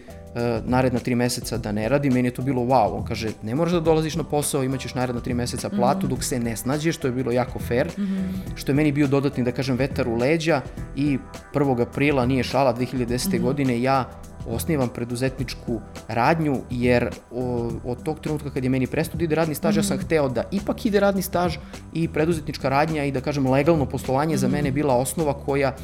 naredna 0.64 0.98
tri 0.98 1.14
meseca 1.14 1.58
da 1.58 1.72
ne 1.72 1.88
radi, 1.88 2.10
meni 2.10 2.28
je 2.28 2.34
to 2.34 2.42
bilo 2.42 2.62
wow, 2.62 2.96
on 2.96 3.04
kaže 3.04 3.28
ne 3.42 3.54
moraš 3.54 3.72
da 3.72 3.80
dolaziš 3.80 4.16
na 4.16 4.24
posao, 4.24 4.64
imaćeš 4.64 4.94
naredna 4.94 5.20
tri 5.20 5.34
meseca 5.34 5.68
platu 5.68 6.06
mm 6.06 6.08
-hmm. 6.08 6.14
dok 6.14 6.24
se 6.24 6.40
ne 6.40 6.56
snađeš, 6.56 6.96
što 6.96 7.08
je 7.08 7.12
bilo 7.12 7.32
jako 7.32 7.58
fair, 7.58 7.86
mm 7.86 8.02
-hmm. 8.02 8.54
što 8.54 8.72
je 8.72 8.76
meni 8.76 8.92
bio 8.92 9.06
dodatni, 9.06 9.44
da 9.44 9.52
kažem, 9.52 9.76
vetar 9.76 10.08
u 10.08 10.16
leđa 10.16 10.60
i 10.96 11.18
1. 11.54 11.82
aprila, 11.82 12.26
nije 12.26 12.44
šala, 12.44 12.74
2010. 12.74 13.28
Mm 13.28 13.32
-hmm. 13.32 13.40
godine 13.40 13.82
ja 13.82 14.04
osnivam 14.48 14.88
preduzetničku 14.88 15.80
radnju, 16.08 16.60
jer 16.70 17.10
o, 17.30 17.70
od 17.84 18.02
tog 18.02 18.20
trenutka 18.20 18.50
kad 18.50 18.64
je 18.64 18.70
meni 18.70 18.86
prestao 18.86 19.18
da 19.18 19.24
ide 19.24 19.34
radni 19.34 19.54
staž, 19.54 19.74
mm 19.74 19.80
-hmm. 19.80 19.84
ja 19.84 19.88
sam 19.88 19.96
mhm. 19.96 20.06
hteo 20.06 20.28
da 20.28 20.44
ipak 20.50 20.86
ide 20.86 21.00
radni 21.00 21.22
staž 21.22 21.56
i 21.92 22.08
preduzetnička 22.08 22.68
radnja 22.68 23.04
i 23.04 23.12
da 23.12 23.20
kažem 23.20 23.50
legalno 23.50 23.86
poslovanje 23.86 24.34
mm 24.34 24.38
-hmm. 24.38 24.40
za 24.40 24.48
mene 24.48 24.70
bila 24.70 24.94
osnova 24.94 25.34
koja 25.34 25.76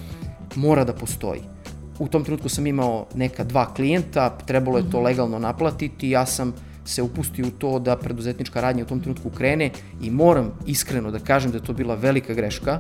mora 0.55 0.85
da 0.85 0.93
postoji. 0.93 1.56
U 1.99 2.09
tom 2.09 2.25
trenutku 2.25 2.49
sam 2.49 2.67
imao 2.67 3.07
neka 3.15 3.45
dva 3.45 3.75
klijenta, 3.75 4.39
trebalo 4.39 4.79
je 4.79 4.91
to 4.91 4.97
mhm. 4.97 5.07
legalno 5.07 5.39
naplatiti, 5.39 6.11
ja 6.11 6.27
sam 6.27 6.53
se 6.85 7.03
upusti 7.03 7.43
u 7.43 7.51
to 7.51 7.79
da 7.79 7.97
preduzetnička 7.97 8.61
radnja 8.61 8.85
u 8.85 8.87
tom 8.87 9.01
trenutku 9.01 9.31
krene 9.31 9.71
i 10.03 10.11
moram 10.11 10.53
iskreno 10.67 11.11
da 11.11 11.19
kažem 11.19 11.51
da 11.51 11.59
je 11.59 11.65
to 11.65 11.73
bila 11.73 11.95
velika 11.95 12.35
greška, 12.35 12.79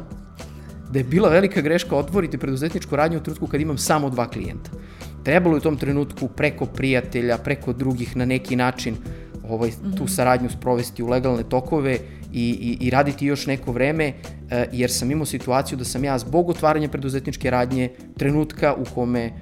da 0.90 0.99
je 0.99 1.04
bila 1.04 1.28
velika 1.28 1.61
greška 1.61 1.96
otvoriti 1.96 2.38
preduzetničku 2.38 2.96
radnju 2.96 3.18
u 3.18 3.23
trenutku 3.23 3.46
kad 3.46 3.61
imam 3.61 3.78
samo 3.78 4.11
dva 4.11 4.28
klijenta. 4.28 4.70
Trebalo 5.25 5.56
je 5.56 5.58
u 5.58 5.62
tom 5.62 5.76
trenutku 5.76 6.28
preko 6.28 6.66
prijatelja, 6.66 7.38
preko 7.38 7.73
drugih 7.73 8.16
na 8.16 8.25
neki 8.25 8.56
način 8.56 8.96
ovaj, 9.49 9.70
tu 9.70 10.02
mhm. 10.02 10.12
saradnju 10.12 10.50
sprovesti 10.50 11.02
u 11.02 11.08
legalne 11.08 11.42
tokove 11.42 11.99
i, 12.33 12.76
i, 12.80 12.87
i 12.87 12.90
raditi 12.90 13.26
još 13.26 13.47
neko 13.47 13.73
vreme, 13.73 14.12
eh, 14.50 14.66
jer 14.73 14.90
sam 14.90 15.11
imao 15.11 15.26
situaciju 15.26 15.78
da 15.78 15.85
sam 15.85 16.04
ja 16.04 16.18
zbog 16.18 16.50
otvaranja 16.50 16.88
preduzetničke 16.88 17.50
radnje, 17.50 17.90
trenutka 18.16 18.75
u 18.75 18.85
kome 18.95 19.33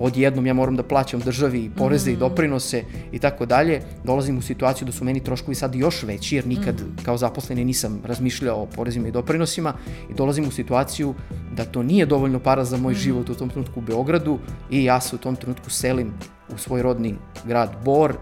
odjednom 0.00 0.46
ja 0.46 0.54
moram 0.54 0.76
da 0.76 0.82
plaćam 0.82 1.20
državi 1.20 1.70
poreze 1.76 2.10
mm. 2.10 2.14
i 2.14 2.16
doprinose 2.16 2.82
i 3.12 3.18
tako 3.18 3.46
dalje, 3.46 3.80
dolazim 4.04 4.38
u 4.38 4.42
situaciju 4.42 4.86
da 4.86 4.92
su 4.92 5.04
meni 5.04 5.24
troškovi 5.24 5.54
sad 5.54 5.74
još 5.74 6.02
veći, 6.02 6.36
jer 6.36 6.46
nikad 6.46 6.74
mm. 6.80 7.04
kao 7.04 7.16
zaposleni 7.16 7.64
nisam 7.64 8.00
razmišljao 8.04 8.62
o 8.62 8.66
porezima 8.66 9.08
i 9.08 9.12
doprinosima 9.12 9.74
i 10.10 10.14
dolazim 10.14 10.48
u 10.48 10.50
situaciju 10.50 11.14
da 11.56 11.64
to 11.64 11.82
nije 11.82 12.06
dovoljno 12.06 12.38
para 12.38 12.64
za 12.64 12.76
moj 12.76 12.92
mm. 12.92 12.96
život 12.96 13.30
u 13.30 13.34
tom 13.34 13.48
trenutku 13.48 13.80
u 13.80 13.82
Beogradu 13.82 14.38
i 14.70 14.84
ja 14.84 15.00
se 15.00 15.16
u 15.16 15.18
tom 15.18 15.36
trenutku 15.36 15.70
selim 15.70 16.12
u 16.54 16.58
svoj 16.58 16.82
rodni 16.82 17.14
grad 17.44 17.70
Bor 17.84 18.14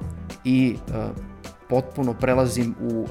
i 0.44 0.76
uh, 0.88 1.27
potpuno 1.68 2.14
prelazim 2.14 2.74
u 2.80 3.00
uh, 3.00 3.08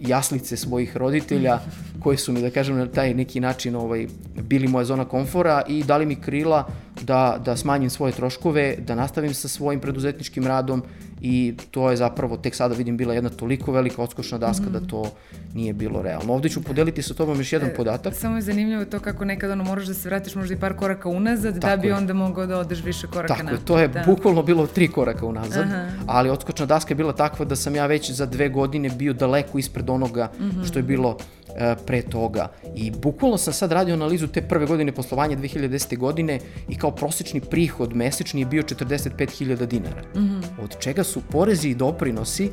jaslice 0.00 0.56
svojih 0.56 0.96
roditelja 0.96 1.58
koji 2.02 2.16
su 2.16 2.32
mi, 2.32 2.40
da 2.40 2.50
kažem, 2.50 2.76
na 2.76 2.86
taj 2.86 3.14
neki 3.14 3.40
način 3.40 3.76
ovaj, 3.76 4.06
bili 4.42 4.68
moja 4.68 4.84
zona 4.84 5.04
komfora 5.04 5.62
i 5.68 5.84
dali 5.84 6.06
mi 6.06 6.16
krila 6.16 6.66
da, 7.02 7.40
da 7.44 7.56
smanjim 7.56 7.90
svoje 7.90 8.12
troškove, 8.12 8.76
da 8.86 8.94
nastavim 8.94 9.34
sa 9.34 9.48
svojim 9.48 9.80
preduzetničkim 9.80 10.46
radom 10.46 10.82
i 11.28 11.54
to 11.70 11.90
je 11.90 11.96
zapravo 11.96 12.36
tek 12.36 12.54
sada 12.54 12.74
vidim 12.74 12.96
bila 12.96 13.14
jedna 13.14 13.30
toliko 13.30 13.72
velika 13.72 14.02
odskočna 14.02 14.38
daska 14.38 14.64
mm 14.64 14.68
-hmm. 14.68 14.72
da 14.72 14.78
mhm. 14.78 14.88
to 14.88 15.12
nije 15.54 15.72
bilo 15.72 16.02
realno. 16.02 16.32
Ovde 16.32 16.48
ću 16.48 16.62
podeliti 16.62 17.02
sa 17.02 17.14
tobom 17.14 17.38
još 17.38 17.52
jedan 17.52 17.68
e, 17.68 17.74
podatak. 17.74 18.14
Samo 18.14 18.36
je 18.36 18.42
zanimljivo 18.42 18.84
to 18.84 19.00
kako 19.00 19.24
nekad 19.24 19.50
ono 19.50 19.64
moraš 19.64 19.86
da 19.86 19.94
se 19.94 20.08
vratiš 20.08 20.34
možda 20.34 20.54
i 20.54 20.58
par 20.58 20.76
koraka 20.76 21.08
unazad 21.08 21.54
da 21.54 21.60
Tako 21.60 21.76
da 21.76 21.82
bi 21.82 21.88
je. 21.88 21.94
onda 21.94 22.12
mogao 22.12 22.46
da 22.46 22.58
odeš 22.58 22.82
više 22.84 23.06
koraka 23.06 23.34
Tako 23.34 23.42
napred. 23.42 23.60
Tako 23.60 23.66
to 23.66 23.78
je 23.78 23.88
da. 23.88 24.02
bukvalno 24.06 24.42
bilo 24.42 24.66
tri 24.66 24.88
koraka 24.88 25.26
unazad, 25.26 25.64
Aha. 25.64 25.86
ali 26.06 26.30
odskočna 26.30 26.66
daska 26.66 26.92
je 26.92 26.96
bila 26.96 27.12
takva 27.12 27.44
da 27.44 27.56
sam 27.56 27.74
ja 27.74 27.86
već 27.86 28.10
za 28.10 28.26
dve 28.26 28.48
godine 28.48 28.90
bio 28.90 29.12
daleko 29.12 29.58
ispred 29.58 29.90
onoga 29.90 30.30
mm 30.38 30.44
-hmm. 30.44 30.68
što 30.68 30.78
je 30.78 30.82
bilo 30.82 31.16
e, 31.56 31.74
pre 31.86 32.02
toga. 32.02 32.48
I 32.74 32.90
bukvalno 32.90 33.38
sam 33.38 33.52
sad 33.52 33.72
radio 33.72 33.94
analizu 33.94 34.26
te 34.26 34.42
prve 34.42 34.66
godine 34.66 34.92
poslovanja 34.92 35.36
2010. 35.36 35.98
godine 35.98 36.38
i 36.68 36.78
kao 36.78 36.90
prosečni 36.90 37.40
prihod 37.40 37.96
mesečni 37.96 38.40
je 38.40 38.46
bio 38.46 38.62
45.000 38.62 39.66
dinara. 39.66 40.02
Mm 40.14 40.18
-hmm. 40.18 40.45
Od 40.62 40.78
čega 40.78 41.04
su 41.04 41.20
porezi 41.20 41.68
i 41.68 41.74
doprinosi 41.74 42.50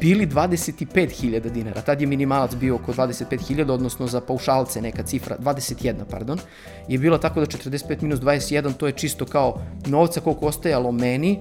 bili 0.00 0.26
25.000 0.26 1.50
dinara. 1.50 1.80
Tad 1.80 2.00
je 2.00 2.06
minimalac 2.06 2.54
bio 2.54 2.74
oko 2.74 2.92
25.000, 2.92 3.70
odnosno 3.70 4.06
za 4.06 4.20
paušalce 4.20 4.82
neka 4.82 5.02
cifra, 5.02 5.36
21, 5.38 5.94
pardon, 6.10 6.38
je 6.88 6.98
bilo 6.98 7.18
tako 7.18 7.40
da 7.40 7.46
45 7.46 8.02
minus 8.02 8.20
21, 8.20 8.72
to 8.72 8.86
je 8.86 8.92
čisto 8.92 9.24
kao 9.24 9.60
novca 9.86 10.20
koliko 10.20 10.46
ostajalo 10.46 10.92
meni, 10.92 11.38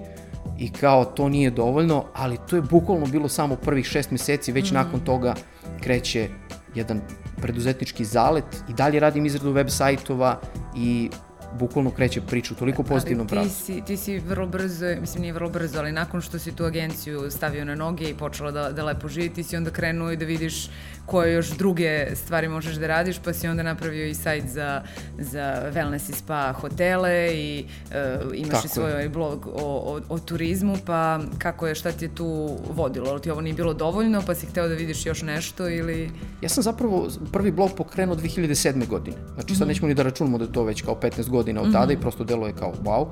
i 0.60 0.72
kao 0.72 1.06
to 1.06 1.29
nije 1.29 1.51
dovoljno, 1.51 2.06
ali 2.13 2.38
to 2.50 2.56
je 2.56 2.62
bukvalno 2.62 3.06
bilo 3.06 3.29
samo 3.29 3.56
prvih 3.56 3.86
šest 3.86 4.12
meseci, 4.12 4.51
već 4.51 4.72
mm. 4.72 4.74
nakon 4.74 5.00
toga 5.00 5.36
kreće 5.82 6.29
jedan 6.75 7.01
preduzetnički 7.41 8.06
zalet 8.06 8.46
i 8.70 8.74
dalje 8.74 9.00
radim 9.00 9.25
izradu 9.25 9.51
web 9.51 9.70
sajtova 9.70 10.39
i 10.75 11.10
bukvalno 11.54 11.92
kreće 11.92 12.22
priču 12.22 12.56
toliko 12.56 12.84
pozitivnom 12.84 13.27
pravcu. 13.27 13.50
Ti 13.50 13.63
si, 13.63 13.82
ti 13.82 13.98
si 13.98 14.20
vrlo 14.20 14.48
brzo, 14.48 14.86
mislim 15.01 15.22
nije 15.22 15.34
vrlo 15.34 15.50
brzo, 15.50 15.80
ali 15.80 15.92
nakon 15.92 16.22
što 16.22 16.39
si 16.39 16.56
tu 16.56 16.63
agenciju 16.63 17.32
stavio 17.32 17.66
na 17.66 17.75
noge 17.75 18.10
i 18.10 18.13
počela 18.13 18.51
da, 18.51 18.72
da 18.72 18.84
lepo 18.84 19.08
živi, 19.08 19.30
ti 19.30 19.44
si 19.44 19.58
onda 19.58 19.72
krenuo 19.72 20.12
i 20.12 20.18
da 20.18 20.25
vidiš 20.25 20.70
koje 21.07 21.33
još 21.33 21.49
druge 21.49 22.15
stvari 22.15 22.47
možeš 22.47 22.75
da 22.75 22.87
radiš, 22.87 23.19
pa 23.19 23.33
si 23.33 23.47
onda 23.47 23.63
napravio 23.63 24.05
i 24.07 24.13
sajt 24.13 24.45
za, 24.47 24.81
za 25.19 25.71
wellness 25.73 26.09
i 26.09 26.13
spa 26.13 26.53
hotele 26.53 27.29
i 27.33 27.65
uh, 27.65 28.37
imaš 28.37 28.51
Tako 28.51 28.65
i 28.65 28.69
svoj 28.69 29.01
je. 29.01 29.09
blog 29.09 29.47
o, 29.47 29.61
o, 29.63 30.01
o 30.09 30.19
turizmu, 30.19 30.77
pa 30.85 31.19
kako 31.37 31.67
je, 31.67 31.75
šta 31.75 31.91
ti 31.91 32.05
je 32.05 32.15
tu 32.15 32.57
vodilo? 32.69 33.09
Ali 33.09 33.21
ti 33.21 33.31
ovo 33.31 33.41
nije 33.41 33.53
bilo 33.53 33.73
dovoljno, 33.73 34.21
pa 34.25 34.35
si 34.35 34.45
hteo 34.45 34.67
da 34.67 34.73
vidiš 34.73 35.05
još 35.05 35.21
nešto 35.21 35.69
ili... 35.69 36.09
Ja 36.41 36.49
sam 36.49 36.63
zapravo 36.63 37.07
prvi 37.31 37.51
blog 37.51 37.71
pokrenuo 37.77 38.15
2007. 38.15 38.87
godine. 38.87 39.17
Znači 39.33 39.55
sad 39.55 39.61
mm 39.61 39.63
-hmm. 39.63 39.67
nećemo 39.67 39.87
ni 39.87 39.93
da 39.93 40.03
računamo 40.03 40.37
da 40.37 40.43
je 40.43 40.51
to 40.51 40.63
već 40.63 40.81
kao 40.81 40.95
15 41.01 41.29
godina 41.29 41.61
od 41.61 41.71
tada 41.71 41.85
mm 41.85 41.89
-hmm. 41.89 41.97
i 41.97 42.01
prosto 42.01 42.23
delo 42.23 42.47
je 42.47 42.53
kao 42.53 42.73
wow. 42.83 43.07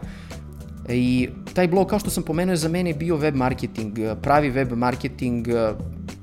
I 0.89 1.29
taj 1.53 1.67
blog, 1.67 1.87
kao 1.87 1.99
što 1.99 2.09
sam 2.09 2.23
pomenuo, 2.23 2.55
za 2.55 2.69
mene 2.69 2.89
je 2.89 2.93
bio 2.93 3.15
web 3.17 3.35
marketing, 3.35 3.97
pravi 4.21 4.49
web 4.49 4.71
marketing, 4.71 5.47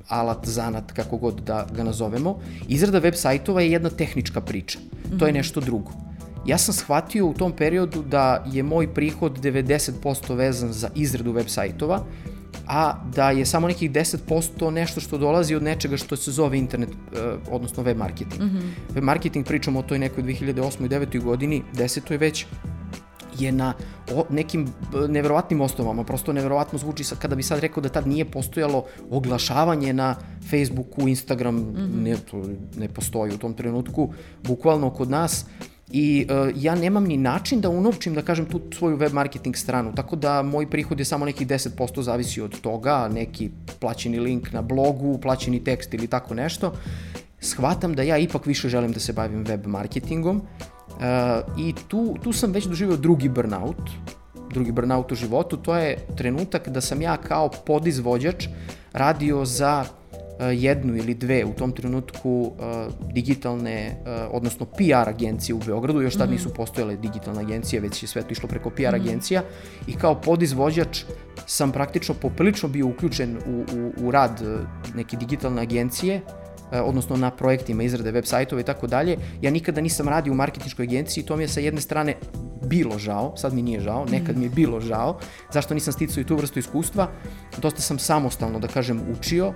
alat, 0.08 0.46
zanat, 0.48 0.92
kako 0.92 1.16
god 1.16 1.40
da 1.40 1.66
ga 1.76 1.84
nazovemo. 1.84 2.38
Izrada 2.68 2.98
web 2.98 3.14
sajtova 3.14 3.62
je 3.62 3.72
jedna 3.72 3.90
tehnička 3.90 4.40
priča. 4.40 4.78
To 5.18 5.26
je 5.26 5.32
mhm. 5.32 5.38
nešto 5.38 5.60
drugo. 5.60 5.90
Ja 6.46 6.58
sam 6.58 6.74
shvatio 6.74 7.26
u 7.26 7.34
tom 7.34 7.52
periodu 7.52 8.02
da 8.02 8.44
je 8.52 8.62
moj 8.62 8.94
prihod 8.94 9.40
90% 9.40 10.34
vezan 10.34 10.72
za 10.72 10.90
izradu 10.94 11.32
web 11.32 11.46
sajtova, 11.48 12.04
a 12.66 12.94
da 13.14 13.30
je 13.30 13.46
samo 13.46 13.68
nekih 13.68 13.90
10% 13.90 14.70
nešto 14.70 15.00
što 15.00 15.18
dolazi 15.18 15.54
od 15.54 15.62
nečega 15.62 15.96
što 15.96 16.16
se 16.16 16.30
zove 16.30 16.58
internet, 16.58 16.88
eh, 16.90 17.36
odnosno 17.50 17.82
web 17.82 17.96
marketing. 17.96 18.42
Mm 18.42 18.56
-hmm. 18.56 18.94
Web 18.94 19.04
marketing 19.04 19.46
pričamo 19.46 19.78
o 19.78 19.82
toj 19.82 19.98
nekoj 19.98 20.24
2008. 20.24 20.84
i 20.84 20.88
2009. 20.88 21.22
godini, 21.22 21.62
10. 21.74 22.12
je 22.12 22.18
već 22.18 22.46
je 23.38 23.52
na 23.52 23.74
o, 24.14 24.24
nekim 24.30 24.68
neverovatnim 25.08 25.60
osnovama, 25.60 26.04
prosto 26.04 26.32
neverovatno 26.32 26.78
zvuči 26.78 27.04
sad, 27.04 27.18
kada 27.18 27.34
bi 27.34 27.42
sad 27.42 27.58
rekao 27.58 27.82
da 27.82 27.88
tad 27.88 28.06
nije 28.06 28.24
postojalo 28.24 28.84
oglašavanje 29.10 29.92
na 29.92 30.16
Facebooku, 30.50 31.08
Instagram, 31.08 31.54
mm 31.54 31.74
-hmm. 31.76 32.02
ne, 32.02 32.16
to 32.16 32.42
ne 32.76 32.88
postoji 32.88 33.34
u 33.34 33.38
tom 33.38 33.54
trenutku, 33.54 34.12
bukvalno 34.42 34.90
kod 34.90 35.10
nas, 35.10 35.46
i 35.92 36.26
uh, 36.30 36.50
ja 36.56 36.74
nemam 36.74 37.04
ni 37.04 37.16
način 37.16 37.60
da 37.60 37.68
unovčim, 37.68 38.14
da 38.14 38.22
kažem, 38.22 38.46
tu 38.46 38.60
svoju 38.72 38.96
web 38.96 39.12
marketing 39.12 39.56
stranu, 39.56 39.92
tako 39.94 40.16
da 40.16 40.42
moj 40.42 40.70
prihod 40.70 40.98
je 40.98 41.04
samo 41.04 41.24
nekih 41.24 41.46
10% 41.46 42.00
zavisi 42.00 42.40
od 42.40 42.60
toga, 42.60 43.08
neki 43.12 43.50
plaćeni 43.80 44.20
link 44.20 44.52
na 44.52 44.62
blogu, 44.62 45.18
plaćeni 45.18 45.64
tekst 45.64 45.94
ili 45.94 46.06
tako 46.06 46.34
nešto. 46.34 46.72
Shvatam 47.40 47.94
da 47.94 48.02
ja 48.02 48.18
ipak 48.18 48.46
više 48.46 48.68
želim 48.68 48.92
da 48.92 49.00
se 49.00 49.12
bavim 49.12 49.44
web 49.44 49.66
marketingom 49.66 50.42
I 51.58 51.74
tu, 51.88 52.16
tu 52.22 52.32
sam 52.32 52.52
već 52.52 52.64
doživio 52.64 52.96
drugi 52.96 53.28
burnout, 53.28 53.90
drugi 54.52 54.72
burnout 54.72 55.12
u 55.12 55.14
životu, 55.14 55.56
to 55.56 55.76
je 55.76 55.96
trenutak 56.16 56.68
da 56.68 56.80
sam 56.80 57.02
ja 57.02 57.16
kao 57.16 57.50
podizvođač 57.66 58.46
radio 58.92 59.44
za 59.44 59.84
uh, 59.84 60.46
jednu 60.52 60.96
ili 60.96 61.14
dve 61.14 61.44
u 61.44 61.52
tom 61.52 61.72
trenutku 61.72 62.30
uh, 62.30 63.12
digitalne, 63.12 63.96
uh, 64.00 64.10
odnosno 64.30 64.66
PR 64.66 65.08
agencije 65.08 65.54
u 65.54 65.60
Beogradu, 65.66 66.00
još 66.00 66.14
tad 66.14 66.28
-hmm. 66.28 66.32
nisu 66.32 66.54
postojale 66.54 66.96
digitalne 66.96 67.40
agencije, 67.40 67.80
već 67.80 68.02
je 68.02 68.06
sve 68.06 68.22
to 68.22 68.28
išlo 68.32 68.48
preko 68.48 68.70
PR 68.70 68.80
mm 68.80 68.84
-hmm. 68.84 68.94
agencija 68.94 69.42
i 69.86 69.92
kao 69.92 70.20
podizvođač 70.20 71.04
sam 71.46 71.72
praktično 71.72 72.14
poprilično 72.14 72.68
bio 72.68 72.86
uključen 72.86 73.36
u, 73.36 73.64
u, 73.76 74.06
u 74.06 74.10
rad 74.10 74.42
neke 74.94 75.16
digitalne 75.16 75.62
agencije, 75.62 76.20
odnosno 76.80 77.16
na 77.16 77.30
projektima 77.30 77.82
izrade 77.82 78.10
web 78.10 78.24
sajtova 78.24 78.60
i 78.60 78.64
tako 78.64 78.86
dalje. 78.86 79.18
Ja 79.40 79.50
nikada 79.50 79.80
nisam 79.80 80.08
radio 80.08 80.32
u 80.32 80.36
marketinškoj 80.36 80.82
agenciji, 80.82 81.24
to 81.24 81.36
mi 81.36 81.44
je 81.44 81.48
sa 81.48 81.60
jedne 81.60 81.80
strane 81.80 82.14
bilo 82.66 82.98
žao, 82.98 83.36
sad 83.36 83.54
mi 83.54 83.62
nije 83.62 83.80
žao, 83.80 84.06
nekad 84.10 84.36
mi 84.36 84.44
je 84.44 84.50
bilo 84.50 84.80
žao, 84.80 85.18
zašto 85.52 85.74
nisam 85.74 85.92
sticao 85.92 86.20
i 86.20 86.24
tu 86.24 86.36
vrstu 86.36 86.58
iskustva, 86.58 87.08
dosta 87.58 87.82
sam 87.82 87.98
samostalno, 87.98 88.58
da 88.58 88.68
kažem, 88.68 89.00
učio 89.18 89.48
uh, 89.48 89.54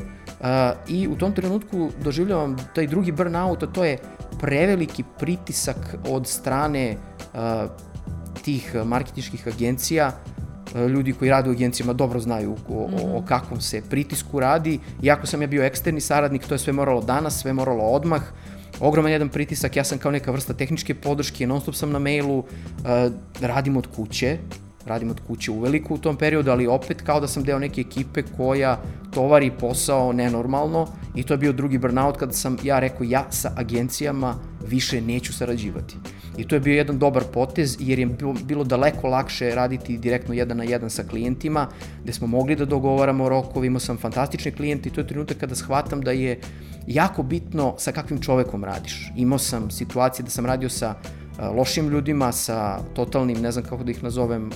i 0.88 1.08
u 1.08 1.16
tom 1.16 1.32
trenutku 1.32 1.90
doživljavam 2.04 2.56
taj 2.74 2.86
drugi 2.86 3.12
burnout, 3.12 3.62
a 3.62 3.66
to 3.66 3.84
je 3.84 3.98
preveliki 4.40 5.04
pritisak 5.18 5.96
od 6.08 6.26
strane 6.26 6.96
uh, 6.96 7.70
tih 8.42 8.74
marketinških 8.84 9.48
agencija 9.48 10.12
E, 10.12 10.35
ljudi 10.74 11.12
koji 11.12 11.30
rade 11.30 11.50
u 11.50 11.52
agencijama 11.52 11.92
dobro 11.92 12.20
znaju 12.20 12.56
o, 12.68 12.74
o, 12.74 12.84
o 12.84 13.18
mhm. 13.18 13.26
kakvom 13.26 13.60
se 13.60 13.82
pritisku 13.90 14.40
radi. 14.40 14.78
Iako 15.02 15.26
sam 15.26 15.42
ja 15.42 15.48
bio 15.48 15.64
eksterni 15.64 16.00
saradnik, 16.00 16.46
to 16.46 16.54
je 16.54 16.58
sve 16.58 16.72
moralo 16.72 17.00
danas, 17.00 17.40
sve 17.40 17.52
moralo 17.52 17.84
odmah. 17.84 18.22
Ogroman 18.80 19.12
jedan 19.12 19.28
pritisak, 19.28 19.76
ja 19.76 19.84
sam 19.84 19.98
kao 19.98 20.10
neka 20.10 20.30
vrsta 20.30 20.54
tehničke 20.54 20.94
podrške, 20.94 21.46
non 21.46 21.60
stop 21.60 21.74
sam 21.74 21.90
na 21.90 21.98
mailu, 21.98 22.38
uh, 22.38 22.44
radim 23.40 23.76
od 23.76 23.86
kuće, 23.96 24.38
radim 24.86 25.10
od 25.10 25.20
kuće 25.26 25.50
uveliko 25.50 25.94
u 25.94 25.98
tom 25.98 26.16
periodu, 26.16 26.50
ali 26.50 26.66
opet 26.66 27.02
kao 27.02 27.20
da 27.20 27.28
sam 27.28 27.44
deo 27.44 27.58
neke 27.58 27.80
ekipe 27.80 28.22
koja 28.36 28.80
tovari 29.10 29.50
posao 29.60 30.12
nenormalno 30.12 30.86
i 31.14 31.22
to 31.22 31.34
je 31.34 31.38
bio 31.38 31.52
drugi 31.52 31.78
burnout 31.78 32.16
kada 32.16 32.32
sam 32.32 32.56
ja 32.62 32.78
rekao 32.78 33.04
ja 33.04 33.26
sa 33.30 33.52
agencijama 33.56 34.34
više 34.68 35.00
neću 35.00 35.32
sarađivati. 35.32 35.96
I 36.38 36.44
to 36.48 36.56
je 36.56 36.60
bio 36.60 36.74
jedan 36.74 36.98
dobar 36.98 37.24
potez 37.34 37.76
jer 37.80 37.98
je 37.98 38.08
bilo 38.44 38.64
daleko 38.64 39.08
lakše 39.08 39.54
raditi 39.54 39.98
direktno 39.98 40.34
jedan 40.34 40.56
na 40.56 40.64
jedan 40.64 40.90
sa 40.90 41.02
klijentima, 41.02 41.68
gde 42.02 42.12
smo 42.12 42.26
mogli 42.26 42.56
da 42.56 42.64
dogovaramo 42.64 43.28
rokove, 43.28 43.66
imao 43.66 43.80
sam 43.80 43.96
fantastične 43.96 44.50
klijente 44.50 44.88
i 44.88 44.92
to 44.92 45.00
je 45.00 45.06
trenutak 45.06 45.36
kada 45.36 45.54
shvatam 45.54 46.00
da 46.00 46.10
je 46.10 46.40
jako 46.86 47.22
bitno 47.22 47.74
sa 47.78 47.92
kakvim 47.92 48.20
čovekom 48.20 48.64
radiš. 48.64 49.12
Imao 49.16 49.38
sam 49.38 49.70
situacije 49.70 50.24
da 50.24 50.30
sam 50.30 50.46
radio 50.46 50.68
sa 50.68 50.94
lošim 51.56 51.88
ljudima, 51.88 52.32
sa 52.32 52.78
totalnim, 52.94 53.40
ne 53.40 53.52
znam 53.52 53.64
kako 53.64 53.84
da 53.84 53.90
ih 53.90 54.02
nazovem, 54.02 54.50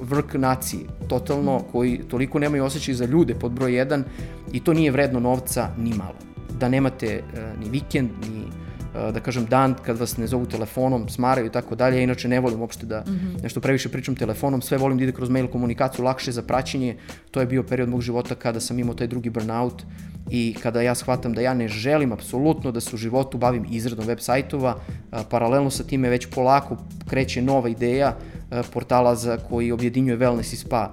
vrk 0.00 0.34
naciji, 0.34 0.80
totalno, 1.08 1.62
koji 1.72 2.00
toliko 2.08 2.38
nemaju 2.38 2.64
osjećaj 2.64 2.94
za 2.94 3.04
ljude 3.04 3.34
pod 3.34 3.52
broj 3.52 3.72
1 3.72 4.02
i 4.52 4.60
to 4.60 4.72
nije 4.72 4.90
vredno 4.90 5.20
novca 5.20 5.68
ni 5.78 5.94
malo. 5.94 6.16
Da 6.60 6.68
nemate 6.68 7.22
ni 7.60 7.70
vikend, 7.70 8.10
ni 8.20 8.44
da 8.94 9.20
kažem 9.20 9.46
dan 9.46 9.74
kad 9.82 9.98
vas 9.98 10.16
ne 10.16 10.26
zovu 10.26 10.46
telefonom, 10.46 11.08
smaraju 11.08 11.46
i 11.46 11.50
tako 11.50 11.74
dalje. 11.74 12.02
Inače 12.02 12.28
ne 12.28 12.40
volim 12.40 12.60
uopšte 12.60 12.86
da 12.86 13.00
mm 13.00 13.10
-hmm. 13.10 13.42
nešto 13.42 13.60
previše 13.60 13.88
pričam 13.88 14.16
telefonom, 14.16 14.62
sve 14.62 14.78
volim 14.78 14.98
da 14.98 15.04
ide 15.04 15.12
kroz 15.12 15.28
mail 15.28 15.48
komunikaciju, 15.48 16.04
lakše 16.04 16.32
za 16.32 16.42
praćenje. 16.42 16.96
To 17.30 17.40
je 17.40 17.46
bio 17.46 17.62
period 17.62 17.88
mog 17.88 18.00
života 18.00 18.34
kada 18.34 18.60
sam 18.60 18.78
imao 18.78 18.94
taj 18.94 19.06
drugi 19.06 19.30
burnout 19.30 19.82
i 20.30 20.56
kada 20.62 20.82
ja 20.82 20.94
shvatam 20.94 21.32
da 21.32 21.40
ja 21.40 21.54
ne 21.54 21.68
želim 21.68 22.12
apsolutno 22.12 22.72
da 22.72 22.80
se 22.80 22.94
u 22.94 22.98
životu 22.98 23.38
bavim 23.38 23.66
izradom 23.70 24.06
web 24.06 24.18
sajtova, 24.20 24.78
paralelno 25.30 25.70
sa 25.70 25.84
time 25.84 26.08
već 26.08 26.26
polako 26.26 26.76
kreće 27.08 27.42
nova 27.42 27.68
ideja 27.68 28.16
portala 28.72 29.14
za 29.14 29.36
koji 29.36 29.72
objedinjuje 29.72 30.18
wellness 30.18 30.52
i 30.54 30.56
spa 30.56 30.90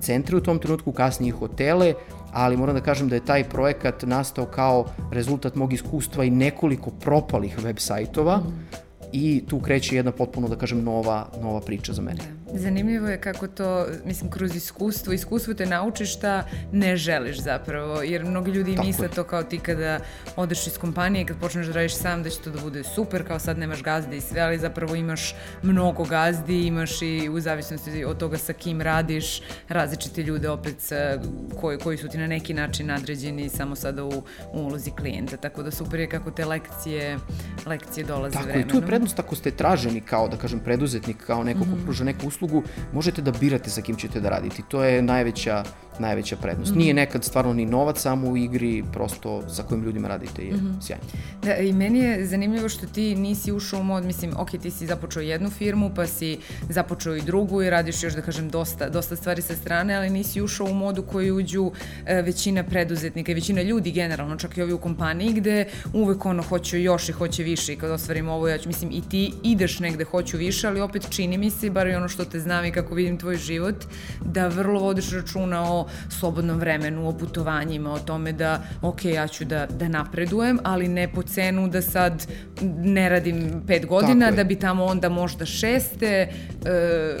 centre 0.00 0.36
u 0.36 0.40
tom 0.40 0.58
trenutku, 0.58 0.92
kasnije 0.92 1.28
i 1.28 1.32
hotele, 1.32 1.94
ali 2.32 2.56
moram 2.56 2.74
da 2.74 2.80
kažem 2.80 3.08
da 3.08 3.14
je 3.14 3.24
taj 3.24 3.44
projekat 3.44 4.02
nastao 4.02 4.46
kao 4.46 4.84
rezultat 5.12 5.54
mog 5.54 5.72
iskustva 5.72 6.24
i 6.24 6.30
nekoliko 6.30 6.90
propalih 6.90 7.58
web 7.64 7.78
sajtova 7.78 8.36
mm. 8.36 8.89
I 9.12 9.44
tu 9.48 9.60
kreće 9.60 9.96
jedna 9.96 10.12
potpuno, 10.12 10.48
da 10.48 10.56
kažem, 10.56 10.84
nova, 10.84 11.28
nova 11.42 11.60
priča 11.60 11.92
za 11.92 12.02
mene. 12.02 12.18
Da. 12.18 12.58
Zanimljivo 12.58 13.08
je 13.08 13.20
kako 13.20 13.48
to, 13.48 13.86
mislim, 14.04 14.30
kroz 14.30 14.56
iskustvo, 14.56 15.12
iskustvo 15.12 15.54
te 15.54 15.66
nauči 15.66 16.06
šta 16.06 16.46
ne 16.72 16.96
želiš 16.96 17.42
zapravo, 17.42 18.02
jer 18.02 18.24
mnogi 18.24 18.50
ljudi 18.50 18.74
Tako 18.74 18.86
misle 18.86 19.04
je. 19.04 19.10
to 19.10 19.24
kao 19.24 19.42
ti 19.42 19.58
kada 19.58 19.98
odeš 20.36 20.66
iz 20.66 20.78
kompanije, 20.78 21.24
kad 21.26 21.36
počneš 21.40 21.66
da 21.66 21.72
radiš 21.72 21.94
sam, 21.94 22.22
da 22.22 22.30
će 22.30 22.38
to 22.38 22.50
da 22.50 22.60
bude 22.60 22.82
super, 22.84 23.26
kao 23.26 23.38
sad 23.38 23.58
nemaš 23.58 23.82
gazde 23.82 24.16
i 24.16 24.20
sve, 24.20 24.40
ali 24.40 24.58
zapravo 24.58 24.94
imaš 24.94 25.34
mnogo 25.62 26.04
gazdi, 26.04 26.66
imaš 26.66 27.02
i 27.02 27.28
u 27.28 27.40
zavisnosti 27.40 28.04
od 28.04 28.18
toga 28.18 28.38
sa 28.38 28.52
kim 28.52 28.80
radiš, 28.80 29.42
različite 29.68 30.22
ljude 30.22 30.48
opet 30.48 30.74
sa, 30.78 31.18
koji, 31.60 31.78
koji 31.78 31.96
su 31.96 32.08
ti 32.08 32.18
na 32.18 32.26
neki 32.26 32.54
način 32.54 32.86
nadređeni 32.86 33.48
samo 33.48 33.76
sada 33.76 34.04
u, 34.04 34.22
u 34.52 34.58
ulozi 34.60 34.90
klijenta, 34.90 35.36
tako 35.36 35.62
da 35.62 35.70
super 35.70 36.00
je 36.00 36.08
kako 36.08 36.30
te 36.30 36.44
lekcije, 36.44 37.18
lekcije 37.66 38.04
dolaze 38.04 38.32
Tako 38.32 38.46
vremenom. 38.46 38.68
Tako 38.68 38.78
i 38.78 38.80
tu 38.80 38.84
je 38.84 38.90
prednost 39.00 39.18
ako 39.18 39.36
ste 39.36 39.50
traženi 39.50 40.00
kao, 40.00 40.28
da 40.28 40.36
kažem, 40.36 40.60
preduzetnik, 40.60 41.16
kao 41.26 41.44
neko 41.44 41.58
mm 41.58 41.62
-hmm. 41.62 41.70
ko 41.70 41.76
mhm. 41.76 41.84
pruža 41.84 42.04
neku 42.04 42.26
uslugu, 42.26 42.62
možete 42.92 43.22
da 43.22 43.32
birate 43.32 43.70
sa 43.70 43.80
kim 43.80 43.96
ćete 43.96 44.20
da 44.20 44.28
radite. 44.28 44.62
To 44.68 44.84
je 44.84 45.02
najveća 45.02 45.64
najveća 46.00 46.36
prednost. 46.36 46.70
Mm 46.70 46.74
-hmm. 46.74 46.78
Nije 46.78 46.94
nekad 46.94 47.24
stvarno 47.24 47.52
ni 47.52 47.66
novac 47.66 48.00
samo 48.00 48.28
u 48.28 48.36
igri, 48.36 48.84
prosto 48.92 49.48
sa 49.48 49.62
kojim 49.62 49.84
ljudima 49.84 50.08
radite 50.08 50.42
je 50.42 50.54
mm 50.54 50.58
-hmm. 50.58 50.86
sjajno. 50.86 51.04
Da, 51.42 51.56
i 51.56 51.72
meni 51.72 51.98
je 51.98 52.26
zanimljivo 52.26 52.68
što 52.68 52.86
ti 52.86 53.14
nisi 53.14 53.52
ušao 53.52 53.80
u 53.80 53.84
mod, 53.84 54.04
mislim, 54.04 54.32
ok, 54.36 54.50
ti 54.50 54.70
si 54.70 54.86
započeo 54.86 55.22
jednu 55.22 55.50
firmu, 55.50 55.90
pa 55.96 56.06
si 56.06 56.38
započeo 56.68 57.16
i 57.16 57.22
drugu 57.22 57.62
i 57.62 57.70
radiš 57.70 58.02
još, 58.02 58.14
da 58.14 58.22
kažem, 58.22 58.48
dosta, 58.48 58.88
dosta 58.88 59.16
stvari 59.16 59.42
sa 59.42 59.56
strane, 59.56 59.94
ali 59.94 60.10
nisi 60.10 60.42
ušao 60.42 60.66
u 60.66 60.74
modu 60.74 61.02
koji 61.02 61.30
uđu 61.30 61.72
e, 62.06 62.22
većina 62.22 62.64
preduzetnika 62.64 63.32
i 63.32 63.34
većina 63.34 63.62
ljudi 63.62 63.92
generalno, 63.92 64.36
čak 64.36 64.56
i 64.56 64.62
ovi 64.62 64.72
u 64.72 64.78
kompaniji, 64.78 65.32
gde 65.32 65.64
uvek 65.92 66.26
ono 66.26 66.42
hoću 66.42 66.78
još 66.78 67.08
i 67.08 67.12
hoće 67.12 67.42
više 67.42 67.72
i 67.72 67.76
kad 67.76 67.90
ostvarim 67.90 68.28
ovo, 68.28 68.48
ja 68.48 68.58
ću, 68.58 68.68
mislim, 68.68 68.89
i 68.92 69.02
ti 69.08 69.32
ideš 69.42 69.80
negde 69.80 70.04
hoću 70.04 70.36
više, 70.36 70.68
ali 70.68 70.80
opet 70.80 71.06
čini 71.10 71.38
mi 71.38 71.50
se, 71.50 71.70
bar 71.70 71.86
i 71.86 71.94
ono 71.94 72.08
što 72.08 72.24
te 72.24 72.40
znam 72.40 72.64
i 72.64 72.72
kako 72.72 72.94
vidim 72.94 73.18
tvoj 73.18 73.36
život, 73.36 73.84
da 74.24 74.48
vrlo 74.48 74.80
vodiš 74.80 75.10
računa 75.10 75.72
o 75.72 75.86
slobodnom 76.08 76.58
vremenu, 76.58 77.08
o 77.08 77.12
putovanjima, 77.12 77.92
o 77.92 77.98
tome 77.98 78.32
da, 78.32 78.62
ok, 78.82 79.04
ja 79.04 79.28
ću 79.28 79.44
da, 79.44 79.66
da 79.66 79.88
napredujem, 79.88 80.58
ali 80.62 80.88
ne 80.88 81.12
po 81.12 81.22
cenu 81.22 81.68
da 81.68 81.82
sad 81.82 82.26
ne 82.62 83.08
radim 83.08 83.62
pet 83.66 83.86
godina, 83.86 84.30
da 84.30 84.44
bi 84.44 84.56
tamo 84.56 84.84
onda 84.84 85.08
možda 85.08 85.46
šeste 85.46 86.06
e, 86.06 86.30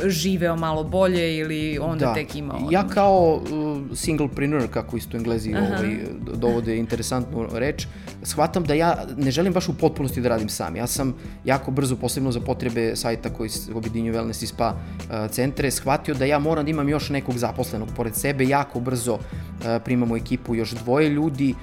živeo 0.06 0.56
malo 0.56 0.84
bolje 0.84 1.36
ili 1.36 1.78
onda 1.78 2.06
da. 2.06 2.14
tek 2.14 2.34
imao... 2.34 2.68
Ja 2.70 2.88
kao 2.88 3.34
uh, 3.34 3.96
singlepreneur, 3.96 4.68
kako 4.70 4.96
isto 4.96 5.16
englezi 5.16 5.54
ovaj, 5.54 5.96
dovode 6.34 6.76
interesantnu 6.76 7.48
reč, 7.52 7.86
shvatam 8.22 8.64
da 8.64 8.74
ja 8.74 9.04
ne 9.16 9.30
želim 9.30 9.52
baš 9.52 9.68
u 9.68 9.78
potpunosti 9.78 10.20
da 10.20 10.28
radim 10.28 10.48
sam. 10.48 10.76
Ja 10.76 10.86
sam 10.86 11.14
jako 11.60 11.70
brzo, 11.70 11.96
posebno 11.96 12.32
za 12.32 12.40
potrebe 12.40 12.96
sajta 12.96 13.30
koji 13.30 13.50
objedinju 13.74 14.12
wellness 14.12 14.42
i 14.42 14.46
spa 14.46 14.74
uh, 14.74 15.30
centre, 15.30 15.70
shvatio 15.70 16.14
da 16.14 16.24
ja 16.24 16.38
moram 16.38 16.64
da 16.64 16.70
imam 16.70 16.88
još 16.88 17.10
nekog 17.10 17.38
zaposlenog 17.38 17.88
pored 17.96 18.14
sebe, 18.14 18.44
ja 18.44 18.60
jako 18.60 18.80
brzo 18.80 19.18
e, 19.18 19.80
primamo 19.84 20.16
ekipu 20.16 20.54
još 20.54 20.70
dvoje 20.70 21.08
ljudi 21.08 21.50
e, 21.50 21.54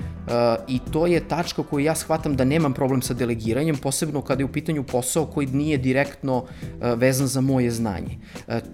i 0.68 0.80
to 0.92 1.06
je 1.08 1.22
tačka 1.28 1.64
koju 1.64 1.86
ja 1.86 1.96
shvatam 1.96 2.36
da 2.36 2.46
nemam 2.46 2.74
problem 2.74 3.02
sa 3.02 3.14
delegiranjem, 3.14 3.78
posebno 3.78 4.22
kada 4.22 4.42
je 4.42 4.46
u 4.46 4.52
pitanju 4.52 4.84
posao 4.84 5.26
koji 5.26 5.48
nije 5.48 5.78
direktno 5.78 6.46
e, 6.46 6.96
vezan 6.96 7.28
za 7.28 7.42
moje 7.42 7.72
znanje. 7.72 8.18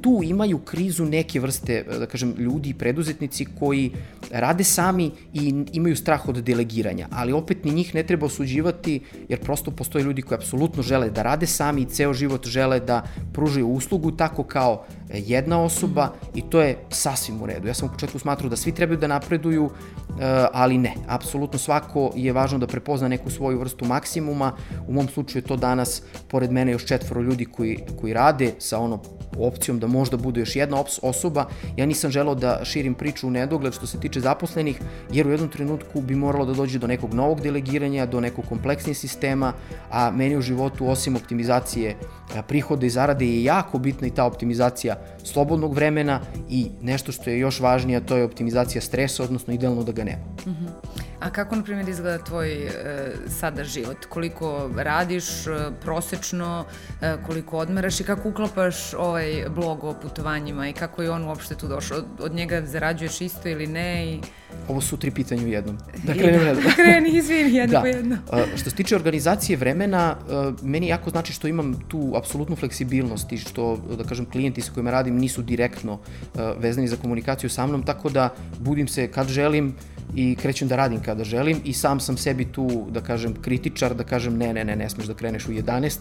Tu 0.02 0.20
imaju 0.24 0.60
krizu 0.60 1.06
neke 1.06 1.40
vrste, 1.40 1.84
da 2.00 2.06
kažem, 2.06 2.34
ljudi 2.38 2.70
i 2.70 2.74
preduzetnici 2.74 3.46
koji 3.60 3.92
rade 4.32 4.64
sami 4.64 5.12
i 5.34 5.54
imaju 5.74 5.96
strah 5.96 6.28
od 6.30 6.42
delegiranja, 6.44 7.08
ali 7.12 7.34
opet 7.34 7.66
ni 7.66 7.72
njih 7.72 7.96
ne 7.96 8.04
treba 8.04 8.26
osuđivati 8.26 9.00
jer 9.30 9.40
prosto 9.40 9.72
postoje 9.72 10.04
ljudi 10.04 10.22
koji 10.22 10.38
apsolutno 10.38 10.84
žele 10.84 11.10
da 11.14 11.22
rade 11.22 11.48
sami 11.48 11.82
i 11.82 11.86
ceo 11.86 12.14
život 12.14 12.48
žele 12.48 12.80
da 12.80 13.04
pružaju 13.34 13.68
uslugu 13.68 14.12
tako 14.12 14.44
kao 14.44 14.86
jedna 15.14 15.62
osoba 15.62 16.10
i 16.36 16.42
to 16.42 16.62
je 16.62 16.78
sasvim 16.90 17.42
u 17.42 17.46
redu. 17.46 17.68
Ja 17.68 17.74
sam 17.74 17.88
u 17.88 17.92
početku 17.92 18.20
smatrao 18.20 18.50
da 18.50 18.56
svi 18.56 18.72
trebaju 18.72 19.00
da 19.00 19.08
napreduju, 19.08 19.70
e, 19.70 20.46
ali 20.54 20.78
ne. 20.78 20.94
Apsolutno 21.08 21.60
svako 21.60 22.12
je 22.16 22.34
važno 22.34 22.58
da 22.58 22.68
prepozna 22.68 23.08
neku 23.08 23.30
svoju 23.30 23.60
vrstu 23.60 23.86
maksimuma. 23.86 24.52
U 24.88 24.94
mom 24.94 25.08
slučaju 25.08 25.42
je 25.42 25.48
to 25.48 25.58
danas, 25.58 26.02
pored 26.28 26.52
mene, 26.52 26.72
još 26.72 26.86
četvoro 26.86 27.22
ljudi 27.22 27.46
koji, 27.46 27.80
koji 28.02 28.14
rade 28.14 28.54
sa 28.60 28.80
ono 28.80 29.02
opcijom 29.38 29.80
da 29.80 29.88
možda 29.88 30.18
bude 30.18 30.40
još 30.40 30.56
jedna 30.56 30.84
osoba. 31.02 31.46
Ja 31.78 31.86
nisam 31.86 32.12
želao 32.12 32.36
da 32.36 32.60
širim 32.64 32.94
priču 32.94 33.28
u 33.28 33.32
nedogled 33.32 33.74
što 33.74 33.88
se 33.88 34.00
tiče 34.00 34.20
zaposlenih, 34.20 34.82
jer 35.12 35.28
u 35.28 35.32
jednom 35.32 35.50
trenutku 35.50 36.02
bi 36.02 36.16
moralo 36.16 36.46
da 36.46 36.54
dođe 36.54 36.80
do 36.80 36.88
nekog 36.88 37.14
novog 37.14 37.42
delegiranja, 37.42 38.06
do 38.06 38.20
nekog 38.20 38.46
kompleksnijeg 38.46 38.98
sistema, 38.98 39.54
a 39.92 40.12
meni 40.12 40.38
u 40.38 40.42
životu 40.42 40.88
osim 40.88 41.03
optimizacije 41.16 41.96
prihoda 42.48 42.86
i 42.86 42.90
zarade 42.90 43.26
je 43.26 43.44
jako 43.44 43.78
bitna 43.78 44.08
i 44.08 44.12
ta 44.12 44.26
optimizacija 44.26 44.96
slobodnog 45.24 45.74
vremena 45.74 46.20
i 46.50 46.68
nešto 46.82 47.12
što 47.12 47.30
je 47.30 47.40
još 47.40 47.60
važnije, 47.60 48.06
to 48.06 48.18
je 48.18 48.24
optimizacija 48.24 48.82
stresa, 48.82 49.24
odnosno 49.24 49.54
idealno 49.54 49.84
da 49.84 49.92
ga 49.92 50.04
nema. 50.04 50.24
Uh 50.46 50.52
mhm. 50.52 50.66
A 51.24 51.30
kako, 51.30 51.56
na 51.56 51.64
primjer, 51.64 51.90
izgleda 51.90 52.24
tvoj 52.24 52.54
e, 52.54 52.72
sada 53.28 53.64
život? 53.64 54.06
Koliko 54.10 54.70
radiš 54.76 55.48
e, 55.48 55.52
prosečno, 55.82 56.66
e, 57.02 57.16
koliko 57.26 57.58
odmaraš 57.58 58.00
i 58.00 58.04
kako 58.04 58.30
uklapaš 58.30 58.94
ovaj 58.94 59.46
blog 59.56 59.84
o 59.84 59.94
putovanjima 59.94 60.70
i 60.70 60.74
kako 60.74 61.02
je 61.02 61.12
on 61.12 61.24
uopšte 61.24 61.56
tu 61.56 61.68
došao? 61.68 61.98
Od, 61.98 62.06
od 62.20 62.36
njega 62.36 62.62
zarađuješ 62.66 63.22
isto 63.22 63.50
ili 63.50 63.68
ne? 63.68 64.06
I... 64.06 64.20
Ovo 64.68 64.82
su 64.82 64.98
tri 64.98 65.12
pitanja 65.12 65.44
u 65.44 65.48
jednom. 65.48 65.78
Da 66.08 66.14
krenem 66.14 66.42
redom. 66.42 66.64
Da 66.64 66.72
kreni, 66.84 67.10
izvini, 67.10 67.54
jedno 67.54 67.74
da. 67.74 67.82
po 67.82 67.88
jedno. 67.88 68.18
Uh, 68.32 68.40
što 68.56 68.70
se 68.70 68.76
tiče 68.76 68.96
organizacije 68.96 69.58
vremena, 69.58 70.16
uh, 70.20 70.64
meni 70.64 70.88
jako 70.88 71.10
znači 71.10 71.34
što 71.34 71.48
imam 71.48 71.80
tu 71.88 72.14
apsolutnu 72.16 72.56
fleksibilnost 72.56 73.32
i 73.32 73.38
što, 73.38 73.78
da 73.98 74.04
kažem, 74.04 74.26
klijenti 74.26 74.62
sa 74.62 74.72
kojima 74.74 74.92
radim 74.92 75.16
nisu 75.16 75.42
direktno 75.42 75.94
uh, 75.94 76.42
vezani 76.58 76.88
za 76.88 76.96
komunikaciju 76.96 77.50
sa 77.50 77.68
mnom, 77.68 77.84
tako 77.84 78.10
da 78.10 78.30
budim 78.60 78.88
se 78.88 79.08
kad 79.08 79.28
želim, 79.28 79.76
i 80.16 80.36
krećem 80.36 80.68
da 80.68 80.76
radim 80.76 81.02
kada 81.02 81.24
želim 81.24 81.62
i 81.64 81.74
sam 81.74 82.00
sam 82.00 82.18
sebi 82.18 82.46
tu, 82.46 82.88
da 82.92 83.02
kažem, 83.02 83.36
kritičar, 83.42 83.96
da 83.96 84.04
kažem 84.04 84.38
ne, 84.38 84.54
ne, 84.54 84.66
ne, 84.66 84.76
ne 84.76 84.90
smeš 84.90 85.06
da 85.06 85.14
kreneš 85.14 85.48
u 85.48 85.52
11, 85.52 85.98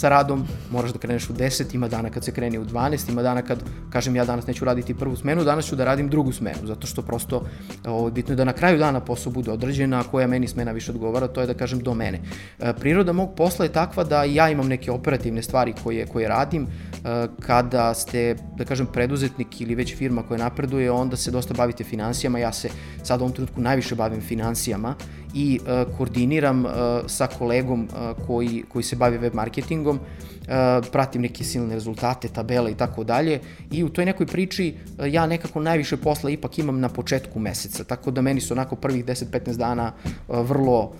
sa 0.00 0.08
radom, 0.08 0.44
moraš 0.72 0.92
da 0.92 0.98
kreneš 0.98 1.30
u 1.30 1.32
10, 1.32 1.74
ima 1.74 1.88
dana 1.88 2.10
kad 2.10 2.24
se 2.24 2.32
krene 2.32 2.58
u 2.58 2.64
12, 2.64 3.10
ima 3.10 3.22
dana 3.22 3.42
kad 3.42 3.58
kažem 3.90 4.16
ja 4.16 4.24
danas 4.24 4.46
neću 4.46 4.64
raditi 4.64 4.94
prvu 4.94 5.16
smenu, 5.16 5.44
danas 5.44 5.66
ću 5.66 5.76
da 5.76 5.84
radim 5.84 6.08
drugu 6.08 6.32
smenu, 6.32 6.66
zato 6.66 6.86
što 6.86 7.02
prosto 7.02 7.42
o, 7.86 8.10
bitno 8.10 8.32
je 8.32 8.36
da 8.36 8.44
na 8.44 8.52
kraju 8.52 8.78
dana 8.78 9.00
posao 9.00 9.32
bude 9.32 9.50
određena, 9.50 10.02
koja 10.02 10.26
meni 10.26 10.48
smena 10.48 10.72
više 10.72 10.92
odgovara, 10.92 11.28
to 11.28 11.40
je 11.40 11.46
da 11.46 11.54
kažem 11.54 11.80
do 11.80 11.94
mene. 11.94 12.20
E, 12.58 12.72
priroda 12.72 13.12
mog 13.12 13.34
posla 13.36 13.64
je 13.64 13.72
takva 13.72 14.04
da 14.04 14.24
ja 14.24 14.50
imam 14.50 14.68
neke 14.68 14.90
operativne 14.90 15.42
stvari 15.42 15.74
koje, 15.84 16.06
koje 16.06 16.28
radim, 16.28 16.66
e, 16.66 17.26
kada 17.40 17.94
ste, 17.94 18.36
da 18.56 18.64
kažem, 18.64 18.86
preduzetnik 18.86 19.60
ili 19.60 19.74
već 19.74 19.96
firma 19.96 20.22
koja 20.22 20.38
napreduje, 20.38 20.90
onda 20.90 21.16
se 21.16 21.30
dosta 21.30 21.54
bavite 21.54 21.84
financijama, 21.84 22.38
ja 22.38 22.52
se 22.52 22.68
sad 23.02 23.20
u 23.20 23.24
ovom 23.24 23.34
trenutku 23.34 23.60
najviše 23.60 23.94
bavim 23.94 24.20
financijama 24.20 24.94
i 25.34 25.60
uh, 25.62 25.96
koordiniram 25.96 26.64
uh, 26.64 26.72
sa 27.06 27.26
kolegom 27.26 27.82
uh, 27.82 28.26
koji, 28.26 28.64
koji 28.68 28.82
se 28.82 28.96
bavi 28.96 29.18
web 29.18 29.34
marketingom, 29.34 29.96
uh, 29.96 30.52
pratim 30.92 31.22
neke 31.22 31.44
silne 31.44 31.74
rezultate, 31.74 32.28
tabele 32.28 32.72
i 32.72 32.74
tako 32.74 33.04
dalje 33.04 33.40
i 33.70 33.84
u 33.84 33.88
toj 33.88 34.04
nekoj 34.04 34.26
priči 34.26 34.74
uh, 34.98 35.12
ja 35.12 35.26
nekako 35.26 35.60
najviše 35.60 35.96
posla 35.96 36.30
ipak 36.30 36.58
imam 36.58 36.80
na 36.80 36.88
početku 36.88 37.38
meseca, 37.38 37.84
tako 37.84 38.10
da 38.10 38.22
meni 38.22 38.40
su 38.40 38.54
onako 38.54 38.76
prvih 38.76 39.04
10-15 39.04 39.56
dana 39.56 39.92
uh, 40.28 40.46
vrlo, 40.48 40.92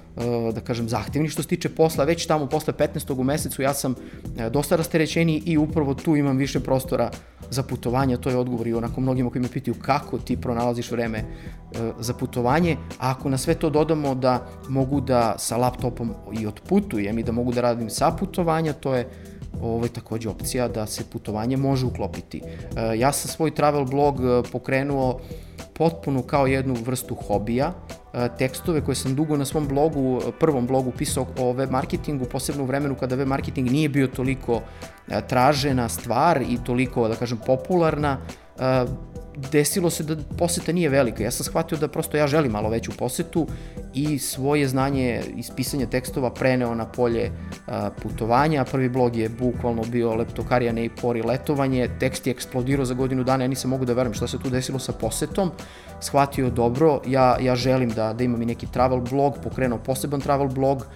da 0.54 0.60
kažem, 0.60 0.88
zahtevni 0.88 1.28
što 1.28 1.42
se 1.42 1.48
tiče 1.48 1.68
posla, 1.68 2.04
već 2.04 2.26
tamo 2.26 2.46
posle 2.46 2.74
15. 2.74 3.20
u 3.20 3.24
mesecu 3.24 3.62
ja 3.62 3.74
sam 3.74 3.94
dosta 4.50 4.76
rasterećeniji 4.76 5.42
i 5.46 5.58
upravo 5.58 5.94
tu 5.94 6.16
imam 6.16 6.36
više 6.36 6.60
prostora 6.60 7.10
za 7.50 7.62
putovanje, 7.62 8.16
to 8.16 8.30
je 8.30 8.36
odgovor 8.36 8.66
i 8.66 8.74
onako 8.74 9.00
mnogima 9.00 9.30
koji 9.30 9.42
me 9.42 9.48
pitaju 9.48 9.74
kako 9.82 10.18
ti 10.18 10.36
pronalaziš 10.36 10.90
vreme 10.90 11.18
e, 11.18 11.24
za 11.98 12.14
putovanje, 12.14 12.76
a 12.98 13.10
ako 13.10 13.28
na 13.28 13.38
sve 13.38 13.54
to 13.54 13.70
dodamo 13.70 14.14
da 14.14 14.46
mogu 14.68 15.00
da 15.00 15.34
sa 15.38 15.56
laptopom 15.56 16.14
i 16.40 16.46
otputujem 16.46 17.18
i 17.18 17.22
da 17.22 17.32
mogu 17.32 17.52
da 17.52 17.60
radim 17.60 17.90
sa 17.90 18.10
putovanja, 18.10 18.72
to 18.72 18.94
je 18.94 19.08
ovo 19.62 19.84
je 19.84 19.92
takođe 19.92 20.28
opcija 20.28 20.68
da 20.68 20.86
se 20.86 21.04
putovanje 21.04 21.56
može 21.56 21.86
uklopiti. 21.86 22.42
E, 22.42 22.98
ja 22.98 23.12
sam 23.12 23.30
svoj 23.30 23.54
travel 23.54 23.84
blog 23.84 24.20
e, 24.20 24.42
pokrenuo 24.52 25.20
potpuno 25.80 26.22
kao 26.22 26.46
jednu 26.46 26.76
vrstu 26.84 27.14
hobija, 27.14 27.72
e, 28.12 28.28
tekstove 28.38 28.82
koje 28.84 28.94
sam 28.94 29.14
dugo 29.16 29.36
na 29.36 29.44
svom 29.44 29.68
blogu, 29.68 30.20
prvom 30.40 30.66
blogu 30.66 30.92
pisao 30.92 31.26
o 31.38 31.52
web 31.52 31.70
marketingu, 31.70 32.24
posebno 32.24 32.62
u 32.62 32.66
vremenu 32.66 32.94
kada 33.00 33.16
web 33.16 33.28
marketing 33.28 33.70
nije 33.70 33.88
bio 33.88 34.06
toliko 34.06 34.60
tražena 35.28 35.88
stvar 35.88 36.42
i 36.42 36.58
toliko, 36.66 37.08
da 37.08 37.16
kažem, 37.16 37.40
popularna, 37.46 38.18
desilo 39.52 39.90
se 39.90 40.04
da 40.04 40.16
poseta 40.38 40.72
nije 40.72 40.88
velika. 40.88 41.22
Ja 41.22 41.30
sam 41.30 41.44
shvatio 41.44 41.78
da 41.78 41.88
prosto 41.88 42.16
ja 42.16 42.26
želim 42.26 42.52
malo 42.52 42.68
veću 42.68 42.92
posetu 42.98 43.46
i 43.94 44.18
svoje 44.18 44.68
znanje 44.68 45.22
iz 45.36 45.50
pisanja 45.56 45.86
tekstova 45.86 46.30
preneo 46.30 46.74
na 46.74 46.86
polje 46.86 47.30
putovanja. 48.02 48.64
Prvi 48.64 48.88
blog 48.88 49.16
je 49.16 49.28
bukvalno 49.28 49.82
bio 49.82 50.14
leptokarija 50.14 50.72
ne 50.72 50.84
i 50.84 50.88
pori 50.88 51.22
letovanje. 51.22 51.88
Tekst 52.00 52.26
je 52.26 52.30
eksplodirao 52.30 52.84
za 52.84 52.94
godinu 52.94 53.24
dana, 53.24 53.44
ja 53.44 53.48
nisam 53.48 53.70
mogu 53.70 53.84
da 53.84 53.92
verujem 53.92 54.14
šta 54.14 54.26
se 54.26 54.38
tu 54.38 54.50
desilo 54.50 54.78
sa 54.78 54.92
posetom. 54.92 55.50
Shvatio 56.00 56.50
dobro, 56.50 57.00
ja, 57.06 57.36
ja 57.40 57.56
želim 57.56 57.90
da, 57.90 58.12
da 58.12 58.24
imam 58.24 58.42
i 58.42 58.46
neki 58.46 58.66
travel 58.66 59.00
blog, 59.00 59.34
pokrenuo 59.42 59.78
poseban 59.78 60.20
travel 60.20 60.48
blog, 60.48 60.86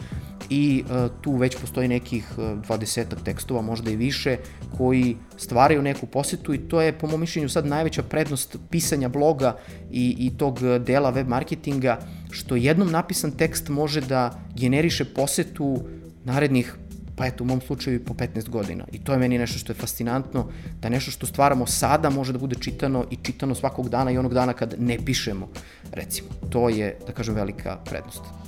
i 0.50 0.84
uh, 0.84 1.10
tu 1.20 1.36
već 1.36 1.56
postoji 1.60 1.88
nekih 1.88 2.26
uh, 2.36 2.44
20 2.44 3.04
tekstova, 3.24 3.62
možda 3.62 3.90
i 3.90 3.96
više, 3.96 4.36
koji 4.76 5.16
stvaraju 5.36 5.82
neku 5.82 6.06
posetu 6.06 6.54
i 6.54 6.58
to 6.58 6.80
je 6.80 6.92
po 6.92 7.06
mom 7.06 7.20
mišljenju 7.20 7.48
sad 7.48 7.66
najveća 7.66 8.02
prednost 8.02 8.56
pisanja 8.70 9.08
bloga 9.08 9.56
i, 9.90 10.16
i 10.18 10.38
tog 10.38 10.58
dela 10.86 11.10
web 11.10 11.28
marketinga, 11.28 11.98
što 12.30 12.56
jednom 12.56 12.90
napisan 12.90 13.30
tekst 13.30 13.68
može 13.68 14.00
da 14.00 14.40
generiše 14.54 15.04
posetu 15.04 15.78
narednih 16.24 16.76
pa 17.16 17.26
eto 17.26 17.44
u 17.44 17.46
mom 17.46 17.60
slučaju 17.60 18.04
po 18.04 18.14
15 18.14 18.48
godina. 18.48 18.84
I 18.92 18.98
to 18.98 19.12
je 19.12 19.18
meni 19.18 19.38
nešto 19.38 19.58
što 19.58 19.72
je 19.72 19.76
fascinantno, 19.76 20.48
da 20.80 20.88
nešto 20.88 21.10
što 21.10 21.26
stvaramo 21.26 21.66
sada 21.66 22.10
može 22.10 22.32
da 22.32 22.38
bude 22.38 22.56
čitano 22.60 23.04
i 23.10 23.16
čitano 23.22 23.54
svakog 23.54 23.88
dana 23.88 24.10
i 24.10 24.18
onog 24.18 24.34
dana 24.34 24.52
kad 24.52 24.74
ne 24.78 24.98
pišemo, 25.04 25.48
recimo. 25.92 26.28
To 26.50 26.68
je, 26.68 26.98
da 27.06 27.12
kažem, 27.12 27.34
velika 27.34 27.78
prednost. 27.84 28.43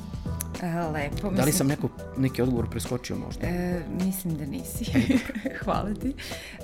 E, 0.62 0.80
lepo. 0.92 1.30
Da 1.30 1.44
li 1.44 1.52
sam 1.52 1.66
neko, 1.66 1.88
neki 2.16 2.42
odgovor 2.42 2.70
preskočio 2.70 3.16
možda? 3.16 3.46
E, 3.46 3.80
mislim 4.04 4.36
da 4.36 4.46
nisi. 4.46 4.84
Hvala 5.64 5.94
ti. 5.94 6.14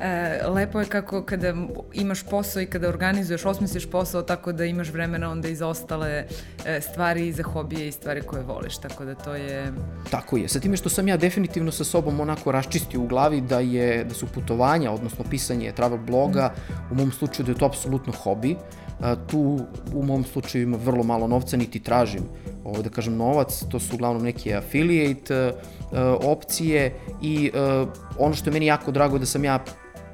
E, 0.01 0.41
lepo 0.47 0.81
je 0.81 0.87
kako 0.87 1.23
kada 1.23 1.55
imaš 1.93 2.23
posao 2.23 2.63
i 2.63 2.67
kada 2.67 2.89
organizuješ, 2.89 3.45
osmisliš 3.45 3.91
posao 3.91 4.23
tako 4.23 4.53
da 4.53 4.65
imaš 4.65 4.91
vremena 4.91 5.31
onda 5.31 5.49
i 5.49 5.55
za 5.55 5.67
ostale 5.67 6.27
e, 6.67 6.81
stvari 6.81 7.29
i 7.29 7.33
za 7.33 7.43
hobije 7.43 7.89
i 7.89 7.93
stvari 7.93 8.23
koje 8.23 8.43
voliš, 8.43 8.79
tako 8.79 9.05
da 9.05 9.15
to 9.15 9.35
je... 9.35 9.73
Tako 10.11 10.37
je. 10.37 10.49
Sa 10.49 10.61
time 10.61 10.77
što 10.77 10.89
sam 10.89 11.09
ja 11.09 11.17
definitivno 11.17 11.73
sa 11.73 11.85
sobom 11.85 12.21
onako 12.21 12.53
raščistio 12.53 13.01
u 13.01 13.07
glavi 13.07 13.41
da 13.41 13.61
je 13.61 14.05
da 14.05 14.15
su 14.15 14.27
putovanja, 14.27 14.91
odnosno 14.91 15.25
pisanje 15.31 15.73
travel 15.73 15.99
bloga, 15.99 16.53
mm. 16.53 16.93
u 16.93 16.95
mom 16.95 17.13
slučaju 17.13 17.47
da 17.47 17.53
je 17.53 17.59
to 17.59 17.67
apsolutno 17.67 18.13
hobi. 18.13 18.57
A, 19.01 19.17
tu 19.27 19.61
u 19.95 20.03
mom 20.03 20.25
slučaju 20.25 20.63
ima 20.63 20.77
vrlo 20.77 21.03
malo 21.05 21.27
novca, 21.27 21.57
niti 21.57 21.81
tražim 21.81 22.23
ovo 22.65 22.83
da 22.83 22.91
kažem 22.91 23.17
novac, 23.17 23.65
to 23.71 23.81
su 23.83 23.95
uglavnom 23.95 24.23
neke 24.23 24.55
affiliate 24.55 25.47
uh, 25.47 25.99
opcije 26.25 26.95
i 27.23 27.51
uh, 27.55 27.89
ono 28.19 28.35
što 28.35 28.51
je 28.51 28.53
meni 28.53 28.67
jako 28.67 28.91
drago 28.91 29.19
da 29.19 29.27
sam 29.27 29.45
ja 29.45 29.65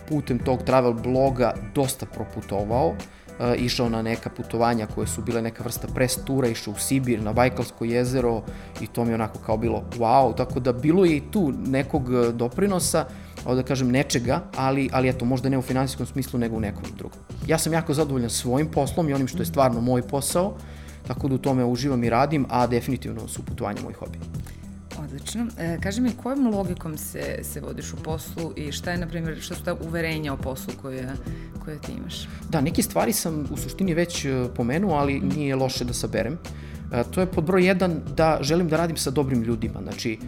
putem 0.09 0.39
tog 0.39 0.63
travel 0.63 0.93
bloga 0.93 1.55
dosta 1.75 2.07
proputovao, 2.07 2.89
uh, 2.89 2.97
išao 3.57 3.89
na 3.89 4.03
neka 4.03 4.31
putovanja 4.31 4.87
koje 4.87 5.07
su 5.07 5.23
bile 5.23 5.43
neka 5.43 5.65
vrsta 5.65 5.89
press 5.95 6.25
tura, 6.25 6.49
išao 6.49 6.73
u 6.73 6.79
Sibir, 6.79 7.23
na 7.23 7.33
Bajkalsko 7.33 7.85
jezero 7.85 8.43
i 8.81 8.87
to 8.87 9.05
mi 9.05 9.11
je 9.11 9.15
onako 9.15 9.39
kao 9.39 9.57
bilo 9.57 9.85
wow, 9.99 10.37
tako 10.37 10.61
da 10.61 10.73
bilo 10.73 11.05
je 11.05 11.17
i 11.17 11.23
tu 11.31 11.53
nekog 11.67 12.33
doprinosa, 12.33 13.05
da 13.47 13.63
kažem 13.63 13.91
nečega, 13.91 14.41
ali, 14.57 14.89
ali 14.93 15.09
eto, 15.09 15.25
možda 15.25 15.49
ne 15.49 15.59
u 15.59 15.63
finansijskom 15.63 16.07
smislu, 16.07 16.39
nego 16.39 16.57
u 16.57 16.61
nekom 16.61 16.85
drugom. 16.97 17.19
Ja 17.47 17.59
sam 17.59 17.73
jako 17.73 17.95
zadovoljan 17.95 18.31
svojim 18.31 18.71
poslom 18.71 19.09
i 19.09 19.15
onim 19.15 19.29
što 19.29 19.39
je 19.39 19.47
stvarno 19.47 19.81
moj 19.81 20.03
posao, 20.03 20.57
tako 21.09 21.29
da 21.29 21.35
u 21.35 21.39
tome 21.39 21.65
uživam 21.65 22.05
i 22.05 22.11
radim, 22.11 22.47
a 22.49 22.67
definitivno 22.67 23.29
su 23.29 23.43
putovanja 23.43 23.83
moj 23.83 23.93
hobi. 23.93 24.19
Odlično. 24.99 25.47
E, 25.59 25.79
kaži 25.83 26.01
mi, 26.01 26.11
kojom 26.23 26.47
logikom 26.55 26.99
se, 26.99 27.39
se 27.43 27.61
vodiš 27.61 27.93
u 27.93 27.97
poslu 27.97 28.53
i 28.57 28.73
šta 28.73 28.91
je, 28.91 28.99
na 28.99 29.07
primjer, 29.07 29.41
šta 29.41 29.55
su 29.55 29.65
ta 29.65 29.75
uverenja 29.75 30.33
o 30.33 30.37
poslu 30.37 30.75
koje, 30.83 31.13
koje 31.65 31.79
ti 31.79 31.93
imaš? 31.93 32.29
Da, 32.51 32.61
neke 32.61 32.83
stvari 32.83 33.13
sam 33.13 33.47
u 33.51 33.57
suštini 33.57 33.95
već 33.95 34.25
e, 34.25 34.45
pomenuo, 34.57 34.95
ali 34.95 35.21
nije 35.21 35.57
loše 35.57 35.85
da 35.85 35.93
saberem. 35.93 36.39
E, 36.93 37.05
to 37.11 37.21
je 37.21 37.27
pod 37.27 37.45
broj 37.45 37.67
jedan 37.67 38.01
da 38.17 38.39
želim 38.41 38.69
da 38.69 38.77
radim 38.77 38.97
sa 38.97 39.11
dobrim 39.11 39.43
ljudima. 39.43 39.81
Znači, 39.83 40.19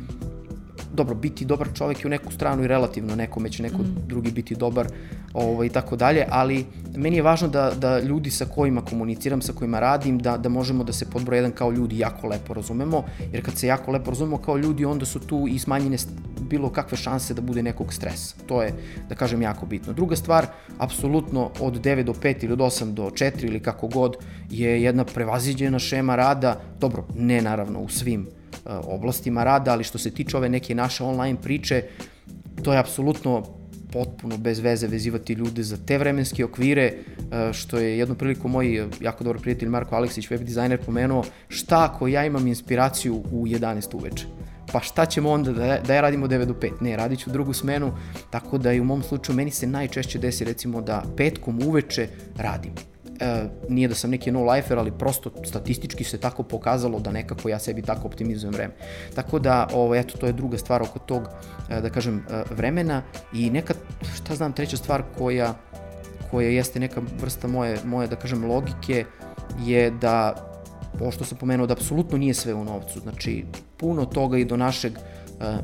dobro, 0.93 1.15
biti 1.15 1.45
dobar 1.45 1.69
čovek 1.75 2.05
je 2.05 2.07
u 2.07 2.11
neku 2.11 2.33
stranu 2.33 2.65
i 2.65 2.67
relativno, 2.67 3.17
nekome 3.17 3.51
će 3.51 3.63
neko 3.63 3.83
mm. 3.83 3.97
drugi 4.07 4.31
biti 4.31 4.55
dobar 4.55 4.87
ovaj, 5.35 5.67
i 5.67 5.71
tako 5.71 5.97
dalje, 5.97 6.27
ali 6.31 6.67
meni 6.97 7.17
je 7.17 7.23
važno 7.23 7.49
da, 7.49 7.73
da 7.79 8.01
ljudi 8.01 8.31
sa 8.31 8.45
kojima 8.45 8.81
komuniciram, 8.81 9.43
sa 9.43 9.53
kojima 9.53 9.81
radim, 9.81 10.19
da, 10.19 10.37
da 10.37 10.49
možemo 10.49 10.85
da 10.85 10.93
se 10.93 11.11
pod 11.11 11.25
broj 11.25 11.39
jedan 11.39 11.53
kao 11.53 11.71
ljudi 11.71 11.99
jako 11.99 12.27
lepo 12.27 12.55
razumemo, 12.55 13.05
jer 13.33 13.45
kad 13.45 13.59
se 13.59 13.67
jako 13.67 13.91
lepo 13.91 14.11
razumemo 14.11 14.39
kao 14.39 14.57
ljudi, 14.57 14.85
onda 14.85 15.07
su 15.07 15.19
tu 15.19 15.47
i 15.49 15.59
smanjene 15.59 15.97
bilo 16.41 16.71
kakve 16.71 16.99
šanse 16.99 17.35
da 17.35 17.41
bude 17.41 17.63
nekog 17.63 17.95
stresa. 17.95 18.35
To 18.47 18.63
je, 18.63 18.73
da 19.09 19.15
kažem, 19.15 19.43
jako 19.43 19.67
bitno. 19.67 19.93
Druga 19.93 20.17
stvar, 20.17 20.47
apsolutno 20.79 21.51
od 21.61 21.81
9 21.85 22.03
do 22.03 22.13
5 22.13 22.45
ili 22.45 22.53
od 22.53 22.59
8 22.59 22.93
do 22.93 23.11
4 23.11 23.45
ili 23.45 23.61
kako 23.61 23.89
god, 23.89 24.17
je 24.51 24.83
jedna 24.83 25.05
prevaziđena 25.05 25.79
šema 25.79 26.17
rada, 26.17 26.61
dobro, 26.81 27.07
ne 27.15 27.43
naravno 27.43 27.81
u 27.81 27.89
svim 27.89 28.27
oblastima 28.83 29.45
rada, 29.45 29.73
ali 29.73 29.85
što 29.85 29.99
se 29.99 30.11
tiče 30.11 30.37
ove 30.37 30.49
neke 30.49 30.75
naše 30.75 31.05
online 31.05 31.41
priče, 31.43 31.83
to 32.63 32.73
je 32.73 32.79
apsolutno 32.79 33.61
potpuno 33.93 34.37
bez 34.37 34.59
veze 34.59 34.87
vezivati 34.87 35.33
ljude 35.33 35.63
za 35.63 35.77
te 35.87 35.99
vremenske 35.99 36.45
okvire, 36.45 36.83
e, 36.85 37.53
što 37.53 37.79
je 37.79 37.99
jednu 37.99 38.15
priliku 38.15 38.49
moj 38.49 38.89
jako 39.01 39.25
dobar 39.25 39.41
prijatelj 39.43 39.69
Marko 39.69 39.97
Aleksić, 39.97 40.31
web 40.31 40.41
dizajner, 40.41 40.79
pomenuo, 40.85 41.25
šta 41.49 41.85
ako 41.85 42.09
ja 42.09 42.25
imam 42.27 42.47
inspiraciju 42.47 43.15
u 43.33 43.47
11 43.47 43.95
uveče? 43.95 44.27
Pa 44.73 44.81
šta 44.81 45.07
ćemo 45.07 45.31
onda 45.31 45.53
da, 45.53 45.81
da 45.87 45.95
ja 45.95 46.01
radim 46.01 46.23
od 46.23 46.31
9 46.31 46.45
do 46.45 46.55
5? 46.55 46.71
Ne, 46.81 46.97
radit 46.97 47.19
ću 47.19 47.31
drugu 47.31 47.53
smenu, 47.53 47.93
tako 48.31 48.59
da 48.59 48.73
i 48.73 48.81
u 48.81 48.85
mom 48.85 49.03
slučaju 49.03 49.37
meni 49.37 49.51
se 49.51 49.67
najčešće 49.67 50.19
desi 50.19 50.45
recimo 50.45 50.81
da 50.81 51.03
petkom 51.17 51.61
uveče 51.67 52.09
radim 52.37 52.90
e, 53.21 53.45
nije 53.69 53.89
da 53.89 53.95
sam 53.95 54.11
neki 54.11 54.33
no-lifer, 54.33 54.79
ali 54.79 54.93
prosto 54.99 55.31
statistički 55.45 56.05
se 56.05 56.19
tako 56.19 56.43
pokazalo 56.43 57.01
da 57.01 57.13
nekako 57.13 57.49
ja 57.49 57.59
sebi 57.59 57.83
tako 57.83 58.09
optimizujem 58.09 58.55
vreme. 58.55 58.75
Tako 59.15 59.39
da, 59.39 59.69
ovo, 59.73 59.95
eto, 59.95 60.19
to 60.19 60.27
je 60.27 60.33
druga 60.33 60.59
stvar 60.59 60.83
oko 60.83 60.99
tog, 60.99 61.29
e, 61.71 61.81
da 61.81 61.91
kažem, 61.91 62.27
e, 62.31 62.43
vremena 62.51 63.03
i 63.35 63.51
neka, 63.51 63.75
šta 64.15 64.35
znam, 64.35 64.53
treća 64.53 64.77
stvar 64.77 65.03
koja, 65.19 65.55
koja 66.31 66.49
jeste 66.49 66.81
neka 66.81 67.03
vrsta 67.21 67.49
moje, 67.49 67.79
moje, 67.85 68.09
da 68.09 68.17
kažem, 68.17 68.45
logike 68.45 69.05
je 69.65 69.91
da, 69.91 70.35
ovo 71.01 71.11
što 71.11 71.25
sam 71.25 71.39
pomenuo, 71.39 71.67
da 71.67 71.73
apsolutno 71.73 72.19
nije 72.19 72.35
sve 72.35 72.55
u 72.55 72.65
novcu. 72.65 73.01
Znači, 73.01 73.45
puno 73.77 74.05
toga 74.05 74.39
i 74.39 74.45
do 74.45 74.57
našeg 74.57 74.93
e, 74.93 75.01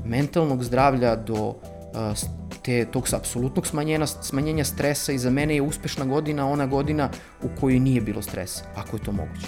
mentalnog 0.04 0.64
zdravlja, 0.64 1.16
do 1.16 1.54
te, 2.62 2.86
tog 2.92 3.06
apsolutnog 3.12 3.66
smanjenja, 3.66 4.06
smanjenja 4.06 4.64
stresa 4.64 5.12
i 5.12 5.18
za 5.18 5.30
mene 5.30 5.54
je 5.54 5.62
uspešna 5.62 6.04
godina 6.04 6.48
ona 6.48 6.66
godina 6.66 7.10
u 7.42 7.48
kojoj 7.60 7.78
nije 7.78 8.00
bilo 8.00 8.22
stresa, 8.22 8.64
ako 8.76 8.96
je 8.96 9.02
to 9.02 9.12
moguće. 9.12 9.46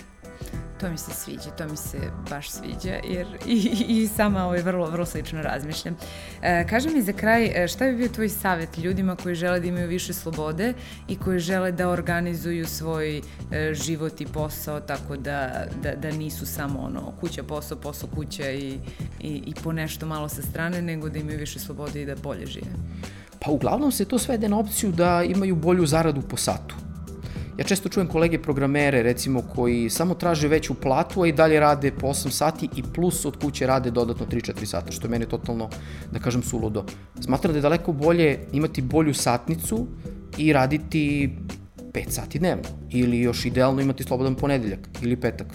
To 0.80 0.90
mi 0.90 0.98
se 0.98 1.10
sviđa, 1.10 1.50
to 1.58 1.68
mi 1.68 1.76
se 1.76 1.98
baš 2.30 2.50
sviđa, 2.50 2.94
jer 3.04 3.26
i, 3.46 3.84
i 3.88 4.08
sama 4.08 4.44
ovaj 4.44 4.62
vrlo, 4.62 4.90
vrlo 4.90 5.06
slično 5.06 5.42
razmišljam. 5.42 5.96
E, 6.42 6.66
kaži 6.66 6.88
mi 6.90 7.02
za 7.02 7.12
kraj, 7.12 7.64
e, 7.64 7.68
šta 7.68 7.84
bi 7.84 7.96
bio 7.96 8.08
tvoj 8.08 8.28
savjet 8.28 8.78
ljudima 8.78 9.16
koji 9.16 9.34
žele 9.34 9.60
da 9.60 9.66
imaju 9.66 9.88
više 9.88 10.12
slobode 10.12 10.74
i 11.08 11.16
koji 11.16 11.38
žele 11.38 11.72
da 11.72 11.88
organizuju 11.88 12.66
svoj 12.66 13.18
e, 13.18 13.22
život 13.74 14.20
i 14.20 14.26
posao 14.26 14.80
tako 14.80 15.16
da, 15.16 15.66
da, 15.82 15.94
da 15.94 16.10
nisu 16.10 16.46
samo 16.46 16.80
ono 16.80 17.12
kuća, 17.20 17.42
posao, 17.42 17.78
posao, 17.78 18.08
kuća 18.14 18.50
i, 18.50 18.78
i, 19.20 19.42
i 19.46 19.54
po 19.64 19.72
nešto 19.72 20.06
malo 20.06 20.28
sa 20.28 20.42
strane, 20.42 20.82
nego 20.82 21.08
da 21.08 21.18
imaju 21.18 21.38
više 21.38 21.58
slobode 21.58 22.02
i 22.02 22.06
da 22.06 22.16
bolje 22.16 22.46
žive? 22.46 22.70
Pa 23.40 23.50
uglavnom 23.50 23.92
se 23.92 24.04
to 24.04 24.18
svede 24.18 24.48
na 24.48 24.58
opciju 24.58 24.92
da 24.92 25.22
imaju 25.22 25.56
bolju 25.56 25.86
zaradu 25.86 26.22
po 26.22 26.36
satu 26.36 26.88
Ja 27.59 27.64
često 27.64 27.88
čujem 27.88 28.07
kolege 28.09 28.38
programere, 28.42 29.03
recimo, 29.03 29.42
koji 29.55 29.90
samo 29.90 30.14
traže 30.14 30.49
veću 30.49 30.75
platu, 30.75 31.23
a 31.23 31.27
i 31.27 31.33
dalje 31.33 31.61
rade 31.61 31.90
po 31.90 32.07
8 32.07 32.31
sati 32.31 32.68
i 32.77 32.83
plus 32.94 33.25
od 33.25 33.37
kuće 33.42 33.66
rade 33.66 33.90
dodatno 33.90 34.27
3-4 34.27 34.64
sata, 34.64 34.92
što 34.92 35.07
je 35.07 35.11
meni 35.11 35.27
totalno, 35.27 35.68
da 36.12 36.18
kažem, 36.18 36.42
suludo. 36.42 36.85
Smatram 37.21 37.53
da 37.53 37.59
je 37.59 37.62
daleko 37.62 37.92
bolje 37.92 38.38
imati 38.53 38.83
bolju 38.83 39.14
satnicu 39.14 39.87
i 40.37 40.53
raditi 40.53 41.31
5 41.92 42.11
sati 42.11 42.38
dnevno. 42.38 42.68
Ili 42.90 43.21
još 43.21 43.44
idealno 43.44 43.81
imati 43.81 44.05
slobodan 44.05 44.35
ponedeljak 44.35 44.88
ili 45.03 45.16
petak, 45.16 45.47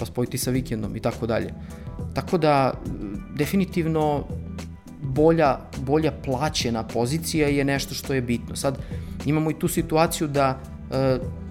pa 0.00 0.06
spojiti 0.06 0.38
sa 0.38 0.50
vikendom 0.50 0.96
i 0.96 1.00
tako 1.00 1.26
dalje. 1.26 1.54
Tako 2.14 2.38
da, 2.38 2.72
definitivno, 3.36 4.24
bolja, 5.02 5.58
bolja 5.78 6.12
plaćena 6.24 6.82
pozicija 6.82 7.48
je 7.48 7.64
nešto 7.64 7.94
što 7.94 8.14
je 8.14 8.22
bitno. 8.22 8.56
Sad, 8.56 8.78
imamo 9.26 9.50
i 9.50 9.58
tu 9.58 9.68
situaciju 9.68 10.28
da 10.28 10.73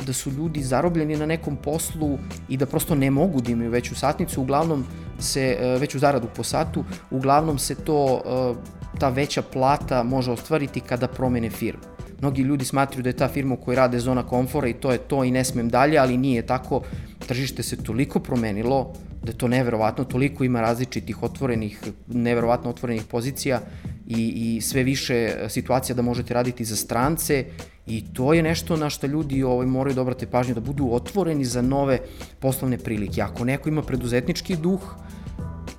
da 0.05 0.13
su 0.13 0.31
ljudi 0.31 0.63
zarobljeni 0.63 1.15
na 1.17 1.25
nekom 1.25 1.55
poslu 1.55 2.17
i 2.49 2.57
da 2.57 2.65
prosto 2.65 2.95
ne 2.95 3.11
mogu 3.11 3.41
da 3.41 3.51
imaju 3.51 3.71
veću 3.71 3.95
satnicu, 3.95 4.41
uglavnom 4.41 4.85
se, 5.19 5.57
e, 5.59 5.77
veću 5.79 5.99
zaradu 5.99 6.27
po 6.35 6.43
satu, 6.43 6.83
uglavnom 7.11 7.59
se 7.59 7.75
to, 7.75 8.21
e, 8.25 8.99
ta 8.99 9.09
veća 9.09 9.41
plata 9.41 10.03
može 10.03 10.31
ostvariti 10.31 10.79
kada 10.79 11.07
promene 11.07 11.49
firmu. 11.49 11.83
Mnogi 12.21 12.41
ljudi 12.41 12.65
smatruju 12.65 13.03
da 13.03 13.09
je 13.09 13.17
ta 13.17 13.27
firma 13.27 13.53
u 13.53 13.57
kojoj 13.57 13.75
rade 13.75 13.99
zona 13.99 14.23
komfora 14.23 14.67
i 14.67 14.73
to 14.73 14.91
je 14.91 14.97
to 14.97 15.23
i 15.23 15.31
ne 15.31 15.43
smem 15.43 15.69
dalje, 15.69 15.97
ali 15.97 16.17
nije 16.17 16.45
tako. 16.45 16.81
Tržište 17.27 17.63
se 17.63 17.83
toliko 17.83 18.19
promenilo 18.19 18.93
da 19.23 19.31
je 19.31 19.37
to 19.37 19.47
neverovatno, 19.47 20.03
toliko 20.03 20.43
ima 20.43 20.61
različitih 20.61 21.23
otvorenih, 21.23 21.79
neverovatno 22.07 22.69
otvorenih 22.69 23.03
pozicija 23.03 23.61
i, 24.07 24.33
i 24.35 24.61
sve 24.61 24.83
više 24.83 25.35
situacija 25.49 25.95
da 25.95 26.01
možete 26.01 26.33
raditi 26.33 26.65
za 26.65 26.75
strance 26.75 27.45
i 27.87 28.03
to 28.13 28.33
je 28.33 28.43
nešto 28.43 28.75
na 28.77 28.89
što 28.89 29.07
ljudi 29.07 29.43
ovaj, 29.43 29.67
moraju 29.67 29.95
da 29.95 30.01
obrate 30.01 30.27
pažnju, 30.27 30.53
da 30.53 30.61
budu 30.61 30.89
otvoreni 30.91 31.45
za 31.45 31.61
nove 31.61 31.99
poslovne 32.39 32.77
prilike. 32.77 33.21
Ako 33.21 33.45
neko 33.45 33.69
ima 33.69 33.81
preduzetnički 33.81 34.55
duh 34.55 34.95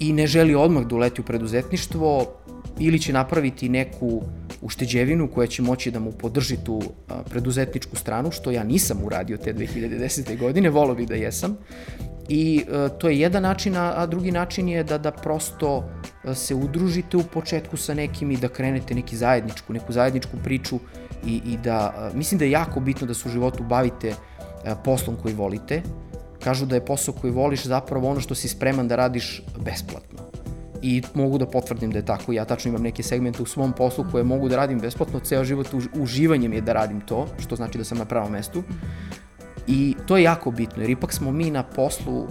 i 0.00 0.12
ne 0.12 0.26
želi 0.26 0.54
odmah 0.54 0.86
da 0.86 0.94
uleti 0.94 1.20
u 1.20 1.24
preduzetništvo, 1.24 2.26
ili 2.78 2.98
će 2.98 3.12
napraviti 3.12 3.68
neku 3.68 4.22
ušteđevinu 4.62 5.28
koja 5.28 5.46
će 5.46 5.62
moći 5.62 5.90
da 5.90 6.00
mu 6.00 6.12
podrži 6.12 6.56
tu 6.64 6.82
preduzetničku 7.30 7.96
stranu, 7.96 8.30
što 8.30 8.50
ja 8.50 8.64
nisam 8.64 9.04
uradio 9.04 9.36
te 9.36 9.54
2010. 9.54 10.38
godine, 10.38 10.70
volao 10.70 10.94
bih 10.94 11.08
da 11.08 11.14
jesam, 11.14 11.56
I 12.28 12.64
e, 12.68 12.88
to 12.98 13.08
je 13.08 13.20
jedan 13.20 13.42
način, 13.42 13.76
a, 13.76 13.92
a 13.96 14.06
drugi 14.06 14.32
način 14.32 14.68
je 14.68 14.84
da, 14.84 14.98
da 14.98 15.10
prosto 15.10 15.84
e, 16.24 16.34
se 16.34 16.54
udružite 16.54 17.16
u 17.16 17.22
početku 17.22 17.76
sa 17.76 17.94
nekim 17.94 18.30
i 18.30 18.36
da 18.36 18.48
krenete 18.48 18.94
neki 18.94 19.16
zajedničku, 19.16 19.72
neku 19.72 19.92
zajedničku 19.92 20.36
priču 20.44 20.78
i, 21.26 21.40
i 21.46 21.56
da, 21.56 22.10
e, 22.12 22.16
mislim 22.16 22.38
da 22.38 22.44
je 22.44 22.50
jako 22.50 22.80
bitno 22.80 23.06
da 23.06 23.14
se 23.14 23.28
u 23.28 23.32
životu 23.32 23.64
bavite 23.64 24.08
e, 24.08 24.14
poslom 24.84 25.16
koji 25.22 25.34
volite. 25.34 25.82
Kažu 26.44 26.66
da 26.66 26.74
je 26.74 26.84
posao 26.84 27.14
koji 27.14 27.32
voliš 27.32 27.64
zapravo 27.64 28.10
ono 28.10 28.20
što 28.20 28.34
si 28.34 28.48
spreman 28.48 28.88
da 28.88 28.96
radiš 28.96 29.42
besplatno. 29.58 30.18
I 30.82 31.02
mogu 31.14 31.38
da 31.38 31.46
potvrdim 31.46 31.90
da 31.90 31.98
je 31.98 32.04
tako. 32.04 32.32
Ja 32.32 32.44
tačno 32.44 32.68
imam 32.68 32.82
neke 32.82 33.02
segmente 33.02 33.42
u 33.42 33.46
svom 33.46 33.72
poslu 33.72 34.04
koje 34.10 34.24
mogu 34.24 34.48
da 34.48 34.56
radim 34.56 34.80
besplatno. 34.80 35.20
Ceo 35.20 35.44
život 35.44 35.66
uživanjem 35.94 36.52
je 36.52 36.60
da 36.60 36.72
radim 36.72 37.00
to, 37.00 37.26
što 37.38 37.56
znači 37.56 37.78
da 37.78 37.84
sam 37.84 37.98
na 37.98 38.04
pravom 38.04 38.32
mestu. 38.32 38.62
I 39.66 39.94
to 40.06 40.16
je 40.16 40.22
jako 40.22 40.50
bitno, 40.50 40.82
jer 40.82 40.90
ipak 40.90 41.12
smo 41.12 41.32
mi 41.32 41.50
na 41.50 41.62
poslu 41.62 42.26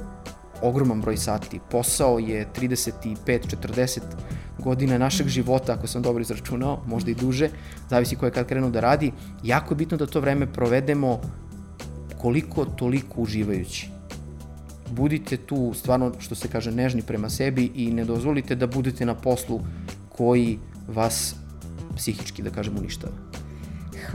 ogroman 0.61 1.01
broj 1.01 1.17
sati. 1.17 1.59
Posao 1.71 2.19
je 2.19 2.47
35-40 2.59 3.99
godina 4.59 4.97
našeg 4.97 5.27
života, 5.27 5.73
ako 5.73 5.87
sam 5.87 6.01
dobro 6.01 6.21
izračunao, 6.21 6.83
možda 6.87 7.11
i 7.11 7.15
duže, 7.15 7.49
zavisi 7.89 8.15
ko 8.15 8.25
je 8.25 8.31
kad 8.31 8.47
krenu 8.47 8.69
da 8.71 8.79
radi. 8.79 9.11
Jako 9.43 9.73
je 9.73 9.77
bitno 9.77 9.97
da 9.97 10.05
to 10.05 10.19
vreme 10.19 10.53
provedemo 10.53 11.21
koliko 12.21 12.65
toliko 12.65 13.21
uživajući. 13.21 13.89
Budite 14.91 15.37
tu 15.37 15.73
stvarno, 15.75 16.11
što 16.19 16.35
se 16.35 16.47
kaže, 16.47 16.71
nežni 16.71 17.01
prema 17.01 17.29
sebi 17.29 17.71
i 17.75 17.91
ne 17.91 18.05
dozvolite 18.05 18.55
da 18.55 18.67
budete 18.67 19.05
na 19.05 19.15
poslu 19.15 19.61
koji 20.09 20.59
vas 20.87 21.35
psihički, 21.95 22.41
da 22.41 22.49
kažem, 22.49 22.77
uništava. 22.77 23.32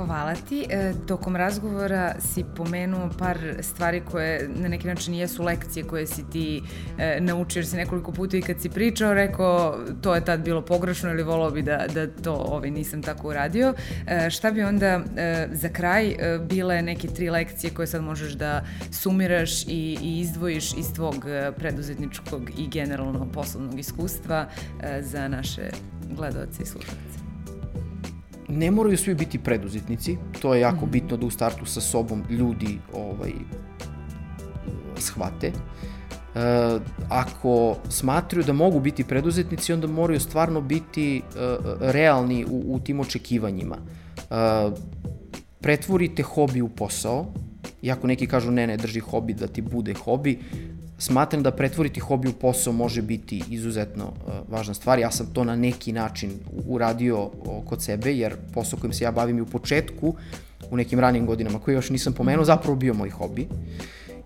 Hvala 0.07 0.35
ti. 0.49 0.67
E, 0.71 0.93
tokom 1.07 1.37
razgovora 1.37 2.15
si 2.21 2.45
pomenuo 2.57 3.11
par 3.19 3.39
stvari 3.61 4.03
koje 4.11 4.49
na 4.57 4.69
neki 4.69 4.87
način 4.87 5.15
jesu 5.15 5.43
lekcije 5.43 5.85
koje 5.85 6.07
si 6.07 6.31
ti 6.31 6.63
e, 6.99 7.21
naučio, 7.21 7.61
jer 7.61 7.67
si 7.67 7.77
nekoliko 7.77 8.13
puta 8.13 8.37
i 8.37 8.43
kad 8.43 8.61
si 8.61 8.71
pričao 8.71 9.15
rekao 9.15 9.79
to 10.03 10.15
je 10.15 10.25
tad 10.25 10.41
bilo 10.41 10.63
pogrešno 10.63 11.11
ili 11.11 11.23
volao 11.23 11.51
bi 11.51 11.63
da, 11.63 11.87
da 11.95 12.07
to 12.07 12.33
ovaj, 12.33 12.71
nisam 12.71 13.03
tako 13.03 13.29
uradio. 13.29 13.75
E, 14.07 14.31
šta 14.31 14.51
bi 14.51 14.63
onda 14.63 14.87
e, 14.87 15.49
za 15.53 15.69
kraj 15.69 16.09
e, 16.09 16.39
bile 16.39 16.83
neke 16.83 17.09
tri 17.09 17.31
lekcije 17.31 17.71
koje 17.71 17.87
sad 17.87 18.03
možeš 18.03 18.33
da 18.33 18.65
sumiraš 18.91 19.63
i, 19.63 19.99
i 20.03 20.21
izdvojiš 20.21 20.75
iz 20.75 20.93
tvog 20.95 21.25
e, 21.29 21.53
preduzetničkog 21.59 22.51
i 22.59 22.69
generalno 22.69 23.29
poslovnog 23.33 23.79
iskustva 23.79 24.47
e, 24.83 25.03
za 25.03 25.29
naše 25.29 25.71
gledalce 26.17 26.63
i 26.63 26.67
slušalce? 26.67 27.28
Ne 28.49 28.71
moraju 28.71 28.99
svi 28.99 29.15
biti 29.15 29.39
preduzetnici, 29.39 30.17
to 30.41 30.55
je 30.55 30.61
jako 30.61 30.87
mm. 30.87 30.91
bitno 30.91 31.17
da 31.17 31.27
u 31.27 31.31
startu 31.31 31.67
sa 31.67 31.81
sobom 31.81 32.25
ljudi 32.31 32.79
ovaj, 32.93 33.33
shvate. 34.99 35.47
E, 35.47 35.53
ako 37.09 37.77
smatruju 37.89 38.45
da 38.45 38.53
mogu 38.53 38.81
biti 38.81 39.05
preduzetnici, 39.05 39.73
onda 39.73 39.87
moraju 39.87 40.21
stvarno 40.21 40.61
biti 40.61 41.17
e, 41.17 41.23
realni 41.81 42.45
u, 42.45 42.75
u 42.75 42.81
tim 42.81 43.01
očekivanjima. 43.01 43.77
E, 43.77 44.25
pretvorite 45.61 46.23
hobi 46.23 46.63
u 46.63 46.69
posao, 46.69 47.27
iako 47.83 48.07
neki 48.07 48.27
kažu 48.27 48.51
ne, 48.51 48.67
ne, 48.67 48.77
drži 48.77 49.01
hobi 49.01 49.35
da 49.35 49.47
ti 49.47 49.63
bude 49.63 49.95
hobi, 49.95 50.39
smatram 50.99 51.43
da 51.43 51.51
pretvoriti 51.51 52.01
hobi 52.01 52.29
u 52.29 52.33
posao 52.33 52.73
može 52.73 53.03
biti 53.03 53.43
izuzetno 53.51 54.05
uh, 54.05 54.33
važna 54.49 54.75
stvar. 54.75 54.99
Ja 54.99 55.11
sam 55.11 55.27
to 55.33 55.45
na 55.45 55.57
neki 55.57 55.93
način 55.93 56.31
uradio 56.67 57.31
kod 57.67 57.83
sebe, 57.83 58.13
jer 58.13 58.37
posao 58.55 58.79
kojim 58.81 58.93
se 58.93 59.05
ja 59.05 59.11
bavim 59.11 59.39
i 59.39 59.41
u 59.41 59.47
početku, 59.47 60.15
u 60.71 60.77
nekim 60.77 61.01
ranim 61.01 61.27
godinama 61.27 61.59
koje 61.59 61.75
još 61.75 61.91
nisam 61.91 62.13
pomenuo, 62.13 62.45
zapravo 62.45 62.77
bio 62.77 62.95
moj 62.95 63.11
hobi. 63.11 63.49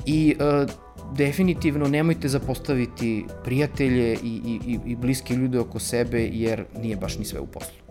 I 0.06 0.36
uh, 0.38 0.70
definitivno 1.16 1.88
nemojte 1.88 2.28
zapostaviti 2.28 3.24
prijatelje 3.44 4.12
i, 4.22 4.40
i, 4.66 4.78
i 4.86 4.96
bliske 4.96 5.34
ljude 5.34 5.58
oko 5.58 5.78
sebe, 5.78 6.28
jer 6.32 6.64
nije 6.82 6.96
baš 6.96 7.18
ni 7.18 7.24
sve 7.24 7.40
u 7.40 7.46
poslu. 7.46 7.81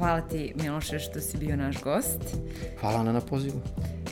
Hvala 0.00 0.20
ti 0.20 0.52
Miloše 0.62 0.98
što 0.98 1.20
si 1.20 1.38
bio 1.38 1.56
naš 1.56 1.82
gost. 1.82 2.36
Hvala 2.80 3.02
na, 3.02 3.12
na 3.12 3.20
pozivu. 3.20 3.60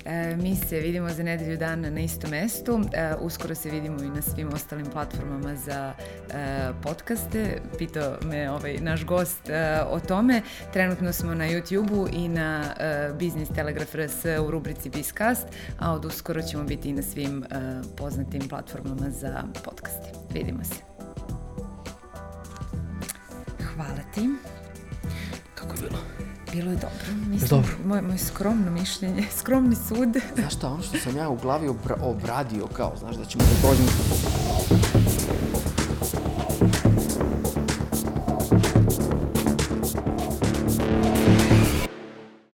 E, 0.05 0.37
mi 0.37 0.57
se 0.57 0.81
vidimo 0.81 1.09
za 1.09 1.23
nedelju 1.23 1.57
dana 1.57 1.91
na 1.91 2.01
istom 2.01 2.31
mestu. 2.31 2.81
E, 2.93 3.15
uskoro 3.21 3.55
se 3.55 3.71
vidimo 3.71 4.03
i 4.03 4.09
na 4.09 4.23
svim 4.23 4.49
ostalim 4.53 4.87
platformama 4.87 5.57
za 5.57 5.93
e, 6.31 6.69
podcaste. 6.83 7.61
Pitao 7.79 8.17
me 8.25 8.51
ovaj 8.51 8.79
naš 8.81 9.05
gost 9.05 9.49
e, 9.49 9.81
o 9.91 10.01
tome. 10.01 10.43
Trenutno 10.73 11.13
smo 11.13 11.35
na 11.35 11.45
YouTube-u 11.45 12.09
i 12.13 12.29
na 12.29 12.65
e, 12.81 13.11
Business 13.13 13.53
Telegraph 13.55 13.95
RS 13.95 14.25
u 14.47 14.51
rubrici 14.51 14.91
Bizcast, 14.91 15.47
a 15.79 15.93
od 15.93 16.05
uskoro 16.05 16.43
ćemo 16.43 16.65
biti 16.65 16.89
i 16.89 16.93
na 16.93 17.03
svim 17.03 17.45
e, 17.45 17.47
poznatim 17.97 18.49
platformama 18.49 19.11
za 19.11 19.45
podcaste. 19.65 20.09
Vidimo 20.35 20.65
se. 20.65 20.81
Hvala 23.75 24.03
ti. 24.15 24.58
Kako 25.69 25.85
je 25.85 25.89
bilo? 25.89 26.01
Bilo 26.53 26.71
je 26.71 26.77
dobro. 26.77 27.29
Mislim, 27.29 27.49
dobro. 27.49 27.73
Moje, 27.85 28.03
moje 28.03 28.19
skromno 28.19 28.71
mišljenje, 28.71 29.25
skromni 29.39 29.77
sud. 29.77 30.17
Znaš 30.35 30.55
šta, 30.55 30.69
ono 30.69 30.83
što 30.83 30.99
sam 30.99 31.17
ja 31.17 31.29
u 31.29 31.37
glavi 31.37 31.69
obra 31.69 31.97
obradio 32.03 32.67
kao, 32.67 32.93
znaš, 32.99 33.17
da 33.17 33.25
ćemo 33.25 33.45
da 33.45 33.69
dođemo 33.69 33.89